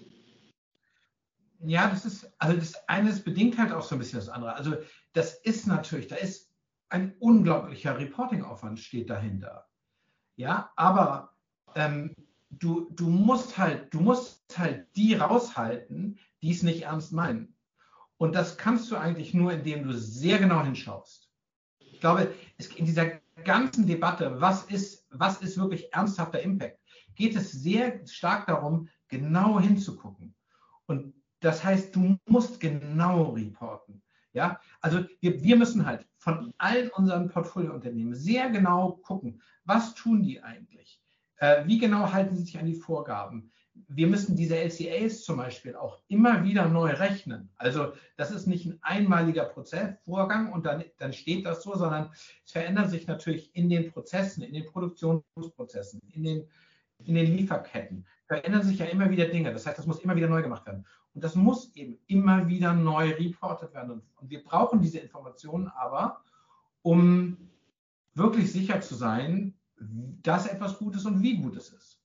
Ja, 1.61 1.89
das 1.89 2.05
ist, 2.05 2.31
also 2.39 2.57
das 2.57 2.87
eine 2.87 3.09
ist 3.09 3.25
bedingt 3.25 3.57
halt 3.57 3.73
auch 3.73 3.83
so 3.83 3.95
ein 3.95 3.99
bisschen 3.99 4.19
das 4.19 4.29
andere. 4.29 4.57
Also 4.57 4.77
das 5.15 5.35
ist 5.37 5.67
natürlich, 5.67 6.09
da 6.09 6.17
ist 6.17 6.53
ein 6.91 7.15
unglaublicher 7.19 7.99
Reporting-Aufwand 7.99 8.79
steht 8.79 9.09
dahinter. 9.09 9.67
Ja, 10.37 10.71
aber 10.77 11.35
ähm, 11.75 12.15
du, 12.51 12.91
du 12.91 13.09
musst 13.09 13.57
halt, 13.57 13.95
du 13.95 14.01
musst 14.01 14.59
halt 14.59 14.87
die 14.97 15.15
raushalten, 15.15 16.19
die 16.43 16.51
es 16.51 16.63
nicht 16.63 16.83
ernst 16.83 17.13
meinen. 17.13 17.55
Und 18.23 18.37
das 18.37 18.57
kannst 18.57 18.89
du 18.89 18.97
eigentlich 18.97 19.35
nur, 19.35 19.53
indem 19.53 19.83
du 19.83 19.93
sehr 19.99 20.39
genau 20.39 20.63
hinschaust. 20.63 21.29
Ich 21.81 21.99
glaube, 21.99 22.33
in 22.77 22.87
dieser 22.87 23.19
ganzen 23.43 23.85
Debatte, 23.85 24.41
was 24.41 24.63
ist, 24.67 25.05
was 25.11 25.43
ist 25.43 25.59
wirklich 25.59 25.93
ernsthafter 25.93 26.41
Impact, 26.41 26.79
geht 27.17 27.35
es 27.35 27.51
sehr 27.51 28.07
stark 28.07 28.47
darum, 28.47 28.89
genau 29.09 29.59
hinzugucken. 29.59 30.37
Und 30.87 31.15
das 31.41 31.65
heißt, 31.65 31.97
du 31.97 32.17
musst 32.27 32.61
genau 32.61 33.31
reporten. 33.31 34.01
Ja, 34.33 34.61
also 34.81 35.05
wir, 35.19 35.43
wir 35.43 35.57
müssen 35.57 35.85
halt 35.85 36.07
von 36.19 36.55
allen 36.59 36.91
unseren 36.91 37.29
Portfoliounternehmen 37.29 38.15
sehr 38.15 38.51
genau 38.51 39.01
gucken, 39.03 39.43
was 39.65 39.97
tun 39.97 40.23
die 40.23 40.41
eigentlich? 40.41 41.03
Äh, 41.39 41.67
wie 41.67 41.79
genau 41.79 42.13
halten 42.13 42.37
sie 42.37 42.45
sich 42.45 42.57
an 42.57 42.67
die 42.67 42.77
Vorgaben? 42.77 43.51
Wir 43.89 44.07
müssen 44.07 44.37
diese 44.37 44.57
LCAs 44.57 45.23
zum 45.23 45.39
Beispiel 45.39 45.75
auch 45.77 45.99
immer 46.09 46.45
wieder 46.45 46.69
neu 46.69 46.91
rechnen. 46.91 47.51
Also 47.57 47.93
das 48.17 48.31
ist 48.31 48.47
nicht 48.47 48.67
ein 48.67 48.79
einmaliger 48.83 49.45
Prozessvorgang 49.45 50.53
und 50.53 50.67
dann, 50.67 50.85
dann 50.99 51.13
steht 51.13 51.47
das 51.47 51.63
so, 51.63 51.75
sondern 51.75 52.11
es 52.45 52.53
verändert 52.53 52.91
sich 52.91 53.07
natürlich 53.07 53.55
in 53.55 53.69
den 53.69 53.91
Prozessen, 53.91 54.43
in 54.43 54.53
den 54.53 54.67
Produktionsprozessen, 54.67 56.01
in 56.13 56.23
den, 56.23 56.49
in 57.05 57.15
den 57.15 57.35
Lieferketten. 57.37 58.07
Verändern 58.27 58.63
sich 58.63 58.79
ja 58.79 58.87
immer 58.87 59.11
wieder 59.11 59.27
Dinge. 59.27 59.53
Das 59.53 59.67
heißt, 59.67 59.79
das 59.79 59.87
muss 59.87 60.01
immer 60.01 60.17
wieder 60.17 60.29
neu 60.29 60.43
gemacht 60.43 60.67
werden. 60.67 60.87
Und 61.15 61.25
das 61.25 61.35
muss 61.35 61.75
eben 61.75 61.99
immer 62.07 62.49
wieder 62.49 62.73
neu 62.73 63.11
reportet 63.11 63.75
werden. 63.75 64.03
Und 64.17 64.31
wir 64.31 64.43
brauchen 64.43 64.81
diese 64.81 64.99
Informationen 64.99 65.69
aber, 65.69 66.23
um 66.83 67.37
wirklich 68.15 68.53
sicher 68.53 68.81
zu 68.81 68.95
sein, 68.95 69.55
dass 70.23 70.47
etwas 70.47 70.79
gut 70.79 70.97
ist 70.97 71.07
und 71.07 71.23
wie 71.23 71.39
gut 71.39 71.57
es 71.57 71.71
ist. 71.71 72.02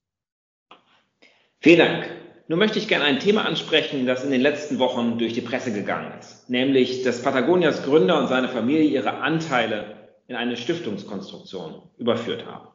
Vielen 1.60 1.78
Dank. 1.78 2.10
Nun 2.46 2.60
möchte 2.60 2.78
ich 2.78 2.86
gerne 2.86 3.04
ein 3.04 3.18
Thema 3.18 3.44
ansprechen, 3.44 4.06
das 4.06 4.24
in 4.24 4.30
den 4.30 4.40
letzten 4.40 4.78
Wochen 4.78 5.18
durch 5.18 5.32
die 5.32 5.40
Presse 5.40 5.72
gegangen 5.72 6.12
ist, 6.18 6.48
nämlich 6.48 7.02
dass 7.02 7.22
Patagonias 7.22 7.82
Gründer 7.82 8.18
und 8.18 8.28
seine 8.28 8.48
Familie 8.48 8.84
ihre 8.84 9.18
Anteile 9.18 9.96
in 10.28 10.36
eine 10.36 10.56
Stiftungskonstruktion 10.56 11.82
überführt 11.98 12.46
haben. 12.46 12.68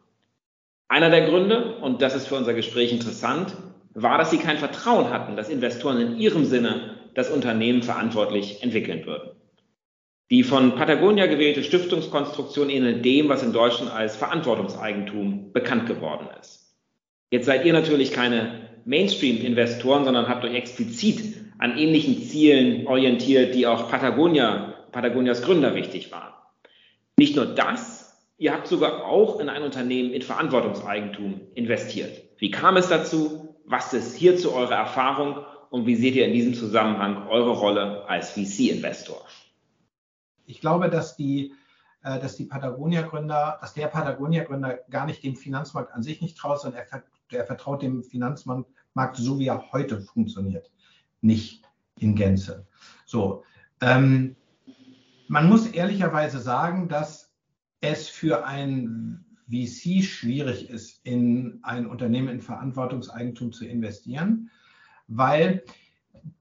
Einer 0.90 1.10
der 1.10 1.28
Gründe, 1.28 1.78
und 1.78 2.02
das 2.02 2.14
ist 2.14 2.28
für 2.28 2.36
unser 2.36 2.54
Gespräch 2.54 2.92
interessant, 2.92 3.56
war, 3.94 4.18
dass 4.18 4.32
sie 4.32 4.38
kein 4.38 4.58
Vertrauen 4.58 5.10
hatten, 5.12 5.38
dass 5.38 5.50
Investoren 5.50 6.02
in 6.02 6.18
ihrem 6.18 6.44
Sinne 6.44 6.98
das 7.16 7.32
Unternehmen 7.32 7.84
verantwortlich 7.84 8.62
entwickeln 8.64 9.06
würden. 9.06 9.32
Die 10.30 10.44
von 10.44 10.76
Patagonia 10.76 11.28
gewählte 11.28 11.64
Stiftungskonstruktion 11.64 12.70
ähnelt 12.70 13.06
dem, 13.06 13.30
was 13.30 13.44
in 13.44 13.54
Deutschland 13.54 13.92
als 13.92 14.18
Verantwortungseigentum 14.18 15.54
bekannt 15.54 15.88
geworden 15.88 16.28
ist. 16.40 16.76
Jetzt 17.32 17.46
seid 17.46 17.66
ihr 17.66 17.74
natürlich 17.74 18.12
keine 18.12 18.73
Mainstream-Investoren, 18.86 20.06
sondern 20.06 20.28
habt 20.28 20.44
euch 20.44 20.54
explizit 20.54 21.36
an 21.60 21.78
ähnlichen 21.78 22.22
Zielen 22.22 22.88
orientiert, 22.88 23.56
die 23.56 23.68
auch 23.68 23.90
Patagonia, 23.90 24.74
Patagonias 24.92 25.42
Gründer 25.42 25.76
wichtig 25.76 26.12
waren. 26.12 26.34
Nicht 27.18 27.36
nur 27.36 27.46
das, 27.46 28.28
ihr 28.38 28.54
habt 28.54 28.68
sogar 28.68 29.06
auch 29.06 29.40
in 29.40 29.50
ein 29.50 29.64
Unternehmen 29.64 30.12
in 30.12 30.22
Verantwortungseigentum 30.22 31.42
investiert. 31.56 32.22
Wie 32.38 32.52
kam 32.52 32.76
es 32.78 32.90
dazu? 32.90 33.56
Was 33.66 33.94
ist 33.94 34.16
hierzu 34.16 34.54
eure 34.54 34.74
Erfahrung? 34.74 35.46
Und 35.70 35.86
wie 35.86 35.96
seht 35.96 36.16
ihr 36.16 36.28
in 36.28 36.34
diesem 36.34 36.54
Zusammenhang 36.54 37.28
eure 37.28 37.52
Rolle 37.52 38.08
als 38.08 38.32
VC-Investor? 38.32 39.26
Ich 40.46 40.60
glaube, 40.60 40.90
dass 40.90 41.16
die, 41.16 41.54
äh, 42.04 42.20
dass 42.20 42.36
die 42.36 42.46
Patagonia-Gründer, 42.46 43.58
dass 43.62 43.74
der 43.74 43.88
Patagonia-Gründer 43.88 44.80
gar 44.90 45.06
nicht 45.06 45.24
dem 45.24 45.36
Finanzmarkt 45.36 45.94
an 45.94 46.04
sich 46.04 46.22
nicht 46.22 46.38
traut, 46.38 46.60
sondern 46.60 46.82
er, 46.92 47.04
er 47.34 47.46
vertraut 47.46 47.82
dem 47.82 48.04
Finanzmarkt 48.04 48.68
so, 49.16 49.40
wie 49.40 49.48
er 49.48 49.72
heute 49.72 50.02
funktioniert, 50.02 50.72
nicht 51.22 51.64
in 52.00 52.16
Gänze. 52.16 52.66
So, 53.06 53.44
ähm, 53.82 54.36
man 55.28 55.50
muss 55.50 55.68
ehrlicherweise 55.68 56.40
sagen, 56.40 56.90
dass 56.90 57.34
es 57.82 58.08
für 58.08 58.46
ein 58.46 59.26
VC 59.50 60.04
schwierig 60.04 60.70
ist, 60.70 61.06
in 61.06 61.60
ein 61.64 61.86
Unternehmen 61.86 62.30
in 62.30 62.42
Verantwortungseigentum 62.42 63.52
zu 63.52 63.66
investieren, 63.66 64.50
weil 65.08 65.64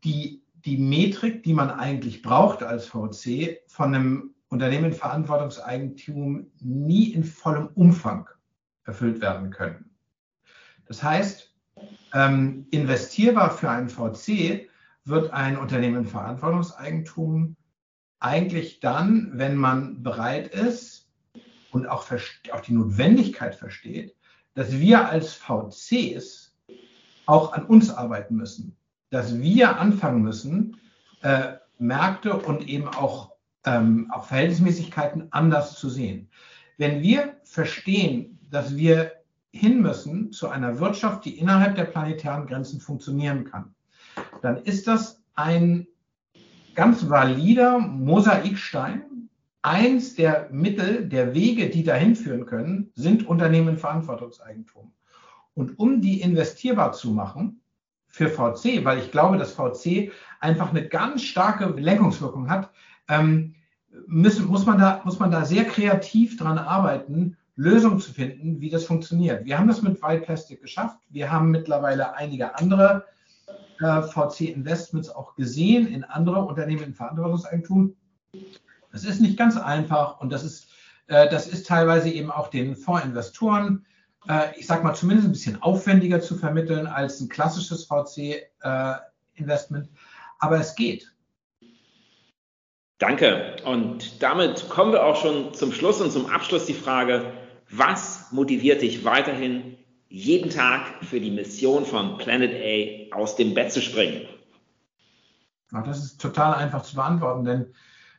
die, 0.05 0.43
die 0.65 0.79
Metrik, 0.79 1.43
die 1.43 1.55
man 1.55 1.71
eigentlich 1.71 2.23
braucht 2.23 2.63
als 2.63 2.87
VC, 2.87 3.61
von 3.67 3.95
einem 3.95 4.35
Unternehmen 4.49 4.87
in 4.87 4.93
Verantwortungseigentum 4.93 6.51
nie 6.61 7.13
in 7.13 7.25
vollem 7.25 7.69
Umfang 7.69 8.29
erfüllt 8.85 9.21
werden 9.21 9.51
können. 9.51 9.92
Das 10.87 11.03
heißt, 11.03 11.53
ähm, 12.15 12.67
investierbar 12.71 13.51
für 13.51 13.71
einen 13.71 13.89
VC 13.89 14.69
wird 15.05 15.33
ein 15.33 15.57
Unternehmen 15.57 16.07
Verantwortungseigentum 16.07 17.57
eigentlich 18.21 18.81
dann, 18.81 19.33
wenn 19.35 19.57
man 19.57 20.03
bereit 20.03 20.49
ist 20.49 21.09
und 21.73 21.89
auch, 21.89 22.07
auch 22.53 22.61
die 22.61 22.75
Notwendigkeit 22.75 23.55
versteht, 23.55 24.15
dass 24.55 24.73
wir 24.73 25.09
als 25.09 25.35
VCs 25.35 26.55
auch 27.27 27.53
an 27.53 27.65
uns 27.65 27.91
arbeiten 27.91 28.37
müssen, 28.37 28.77
dass 29.11 29.41
wir 29.41 29.79
anfangen 29.79 30.23
müssen, 30.23 30.77
äh, 31.23 31.55
Märkte 31.79 32.37
und 32.37 32.69
eben 32.69 32.89
auch, 32.89 33.33
ähm, 33.65 34.11
auch 34.13 34.27
Verhältnismäßigkeiten 34.27 35.33
anders 35.33 35.79
zu 35.79 35.89
sehen. 35.89 36.29
Wenn 36.79 37.03
wir 37.03 37.37
verstehen, 37.45 38.39
dass 38.51 38.77
wir 38.77 39.22
hin 39.53 39.83
müssen 39.83 40.33
zu 40.33 40.49
einer 40.49 40.81
Wirtschaft, 40.81 41.25
die 41.25 41.39
innerhalb 41.39 41.77
der 41.77 41.85
planetären 41.85 42.47
Grenzen 42.47 42.81
funktionieren 42.81 43.45
kann, 43.45 43.75
dann 44.41 44.57
ist 44.57 44.89
das 44.89 45.23
ein 45.35 45.87
ganz 46.75 47.09
valider 47.09 47.79
Mosaikstein. 47.79 49.29
Eins 49.65 50.17
der 50.17 50.49
Mittel, 50.51 51.09
der 51.09 51.35
Wege, 51.35 51.71
die 51.71 51.85
dahin 51.85 52.17
führen 52.17 52.47
können, 52.47 52.91
sind 52.97 53.29
Unternehmen 53.29 53.77
Verantwortungseigentum. 53.77 54.91
Und 55.55 55.79
um 55.79 56.01
die 56.01 56.21
investierbar 56.21 56.93
zu 56.93 57.11
machen 57.11 57.61
für 58.09 58.29
VC, 58.29 58.85
weil 58.85 58.99
ich 58.99 59.13
glaube, 59.13 59.39
dass 59.39 59.53
VC 59.53 60.11
einfach 60.41 60.71
eine 60.71 60.89
ganz 60.89 61.23
starke 61.23 61.67
Lenkungswirkung 61.67 62.51
hat, 62.51 62.71
ähm, 63.09 63.55
müssen, 64.07 64.47
muss, 64.47 64.67
man 64.67 64.79
da, 64.79 65.03
muss 65.05 65.19
man 65.19 65.31
da 65.31 65.45
sehr 65.45 65.65
kreativ 65.65 66.37
dran 66.37 66.59
arbeiten, 66.59 67.37
Lösungen 67.57 68.01
zu 68.01 68.13
finden, 68.13 68.61
wie 68.61 68.71
das 68.71 68.85
funktioniert. 68.85 69.45
Wir 69.45 69.59
haben 69.59 69.69
das 69.69 69.83
mit 69.83 70.03
White 70.03 70.25
Plastic 70.25 70.63
geschafft. 70.63 70.99
Wir 71.11 71.31
haben 71.31 71.51
mittlerweile 71.51 72.15
einige 72.15 72.57
andere 72.57 73.05
äh, 73.81 74.03
VC 74.03 74.43
Investments 74.43 75.11
auch 75.11 75.35
gesehen 75.35 75.87
in 75.87 76.05
andere 76.05 76.45
Unternehmen 76.45 76.85
in 76.85 76.95
Verantwortungseigentum. 76.95 77.95
Das 78.91 79.05
ist 79.05 79.21
nicht 79.21 79.37
ganz 79.37 79.57
einfach 79.57 80.21
und 80.21 80.33
das 80.33 80.45
ist, 80.45 80.69
äh, 81.09 81.29
das 81.29 81.47
ist 81.47 81.67
teilweise 81.67 82.11
eben 82.11 82.31
auch 82.31 82.49
den 82.49 82.75
Fondsinvestoren, 82.75 83.85
äh, 84.29 84.59
ich 84.59 84.67
sage 84.67 84.83
mal, 84.83 84.95
zumindest 84.95 85.29
ein 85.29 85.33
bisschen 85.33 85.63
aufwendiger 85.63 86.21
zu 86.21 86.37
vermitteln 86.37 86.87
als 86.87 87.21
ein 87.21 87.29
klassisches 87.29 87.85
VC-Investment. 87.85 89.89
Aber 90.39 90.59
es 90.59 90.75
geht. 90.75 91.13
Danke. 92.99 93.57
Und 93.65 94.23
damit 94.23 94.69
kommen 94.69 94.93
wir 94.93 95.05
auch 95.05 95.17
schon 95.17 95.53
zum 95.55 95.73
Schluss 95.73 96.01
und 96.01 96.13
zum 96.13 96.27
Abschluss 96.27 96.67
die 96.67 96.75
Frage, 96.75 97.33
was 97.73 98.31
motiviert 98.33 98.83
dich 98.83 99.05
weiterhin 99.05 99.77
jeden 100.09 100.51
Tag 100.51 101.05
für 101.05 101.21
die 101.21 101.31
Mission 101.31 101.85
von 101.85 102.19
Planet 102.19 102.53
A 102.53 103.17
aus 103.17 103.37
dem 103.37 103.55
Bett 103.55 103.73
zu 103.73 103.81
springen? 103.81 104.27
das 105.87 106.05
ist 106.05 106.21
total 106.21 106.55
einfach 106.55 106.83
zu 106.83 106.97
beantworten, 106.97 107.45
denn 107.45 107.67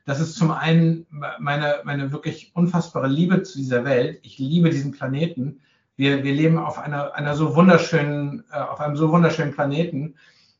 das 0.05 0.19
ist 0.19 0.35
zum 0.35 0.51
einen 0.51 1.05
meine, 1.39 1.81
meine 1.83 2.11
wirklich 2.11 2.51
unfassbare 2.55 3.07
Liebe 3.07 3.43
zu 3.43 3.57
dieser 3.57 3.85
Welt. 3.85 4.19
Ich 4.23 4.37
liebe 4.37 4.69
diesen 4.69 4.91
Planeten. 4.91 5.61
Wir, 5.95 6.23
wir 6.23 6.33
leben 6.33 6.57
auf 6.57 6.79
einer, 6.79 7.13
einer 7.13 7.35
so 7.35 7.55
wunderschönen, 7.55 8.43
äh, 8.51 8.57
auf 8.57 8.79
einem 8.79 8.97
so 8.97 9.11
wunderschönen 9.11 9.53
Planeten 9.53 10.15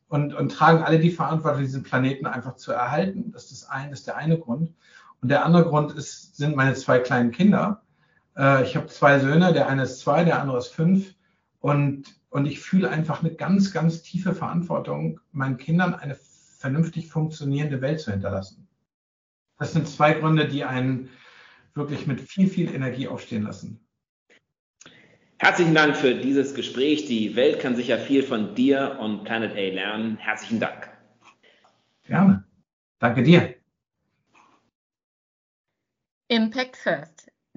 und, 0.07 0.33
und 0.33 0.51
tragen 0.51 0.83
alle 0.83 0.99
die 0.99 1.09
Verantwortung, 1.09 1.61
diesen 1.61 1.83
Planeten 1.83 2.27
einfach 2.27 2.55
zu 2.55 2.71
erhalten. 2.71 3.31
Das 3.31 3.51
ist, 3.51 3.63
das, 3.63 3.69
ein, 3.69 3.89
das 3.89 3.99
ist 3.99 4.07
der 4.07 4.17
eine 4.17 4.37
Grund. 4.37 4.71
Und 5.21 5.29
der 5.29 5.43
andere 5.43 5.65
Grund 5.65 5.91
ist, 5.93 6.37
sind 6.37 6.55
meine 6.55 6.75
zwei 6.75 6.99
kleinen 6.99 7.31
Kinder. 7.31 7.82
Äh, 8.37 8.63
ich 8.63 8.75
habe 8.75 8.87
zwei 8.87 9.19
Söhne, 9.19 9.53
der 9.53 9.67
eine 9.67 9.83
ist 9.83 9.99
zwei, 9.99 10.23
der 10.23 10.41
andere 10.41 10.57
ist 10.57 10.69
fünf. 10.69 11.13
Und, 11.59 12.05
und 12.29 12.45
ich 12.45 12.59
fühle 12.59 12.89
einfach 12.89 13.21
eine 13.21 13.33
ganz, 13.33 13.71
ganz 13.71 14.01
tiefe 14.01 14.33
Verantwortung, 14.33 15.19
meinen 15.31 15.57
Kindern 15.57 15.93
eine 15.93 16.15
vernünftig 16.15 17.09
funktionierende 17.09 17.81
Welt 17.81 17.99
zu 17.99 18.11
hinterlassen. 18.11 18.67
Das 19.59 19.73
sind 19.73 19.87
zwei 19.87 20.13
Gründe, 20.13 20.47
die 20.47 20.63
einen 20.63 21.09
wirklich 21.73 22.07
mit 22.07 22.21
viel, 22.21 22.47
viel 22.47 22.73
Energie 22.73 23.07
aufstehen 23.07 23.43
lassen. 23.43 23.79
Herzlichen 25.37 25.75
Dank 25.75 25.97
für 25.97 26.15
dieses 26.15 26.55
Gespräch. 26.55 27.05
Die 27.07 27.35
Welt 27.35 27.59
kann 27.59 27.75
sicher 27.75 27.97
viel 27.97 28.23
von 28.23 28.55
dir 28.55 28.97
und 29.01 29.25
Planet 29.25 29.51
A 29.51 29.73
lernen. 29.73 30.17
Herzlichen 30.17 30.59
Dank. 30.59 30.89
Gerne. 32.03 32.45
Danke 32.99 33.23
dir. 33.23 33.55
Impact 36.29 36.77
First, 36.77 37.12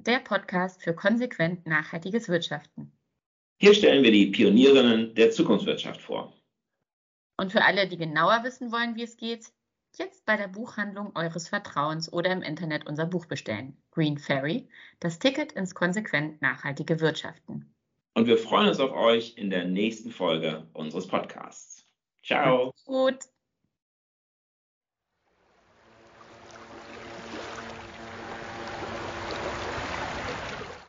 der 0.07 0.21
Podcast 0.21 0.83
für 0.83 0.95
konsequent 0.95 1.67
nachhaltiges 1.67 2.29
Wirtschaften. 2.29 2.93
Hier 3.59 3.75
stellen 3.75 4.05
wir 4.05 4.13
die 4.13 4.27
Pionierinnen 4.27 5.15
der 5.15 5.31
Zukunftswirtschaft 5.31 6.01
vor. 6.01 6.33
Und 7.39 7.53
für 7.53 7.65
alle, 7.65 7.89
die 7.89 7.97
genauer 7.97 8.45
wissen 8.45 8.73
wollen, 8.73 8.97
wie 8.97 9.03
es 9.03 9.17
geht, 9.17 9.53
jetzt 9.99 10.25
bei 10.27 10.37
der 10.37 10.49
Buchhandlung 10.49 11.15
eures 11.17 11.49
Vertrauens 11.49 12.13
oder 12.13 12.31
im 12.33 12.43
Internet 12.43 12.87
unser 12.87 13.07
Buch 13.07 13.27
bestellen. 13.27 13.77
Green 13.91 14.19
Ferry, 14.19 14.69
das 15.01 15.19
Ticket 15.19 15.53
ins 15.53 15.75
konsequent 15.75 16.41
nachhaltige 16.43 17.01
Wirtschaften. 17.01 17.75
Und 18.15 18.27
wir 18.27 18.39
freuen 18.39 18.69
uns 18.69 18.81
auf 18.81 18.93
euch 18.93 19.37
in 19.37 19.51
der 19.51 19.65
nächsten 19.65 20.11
Folge 20.11 20.67
unseres 20.73 21.07
Podcasts. 21.07 21.87
Ciao. 22.23 22.73
Gut. 22.85 23.19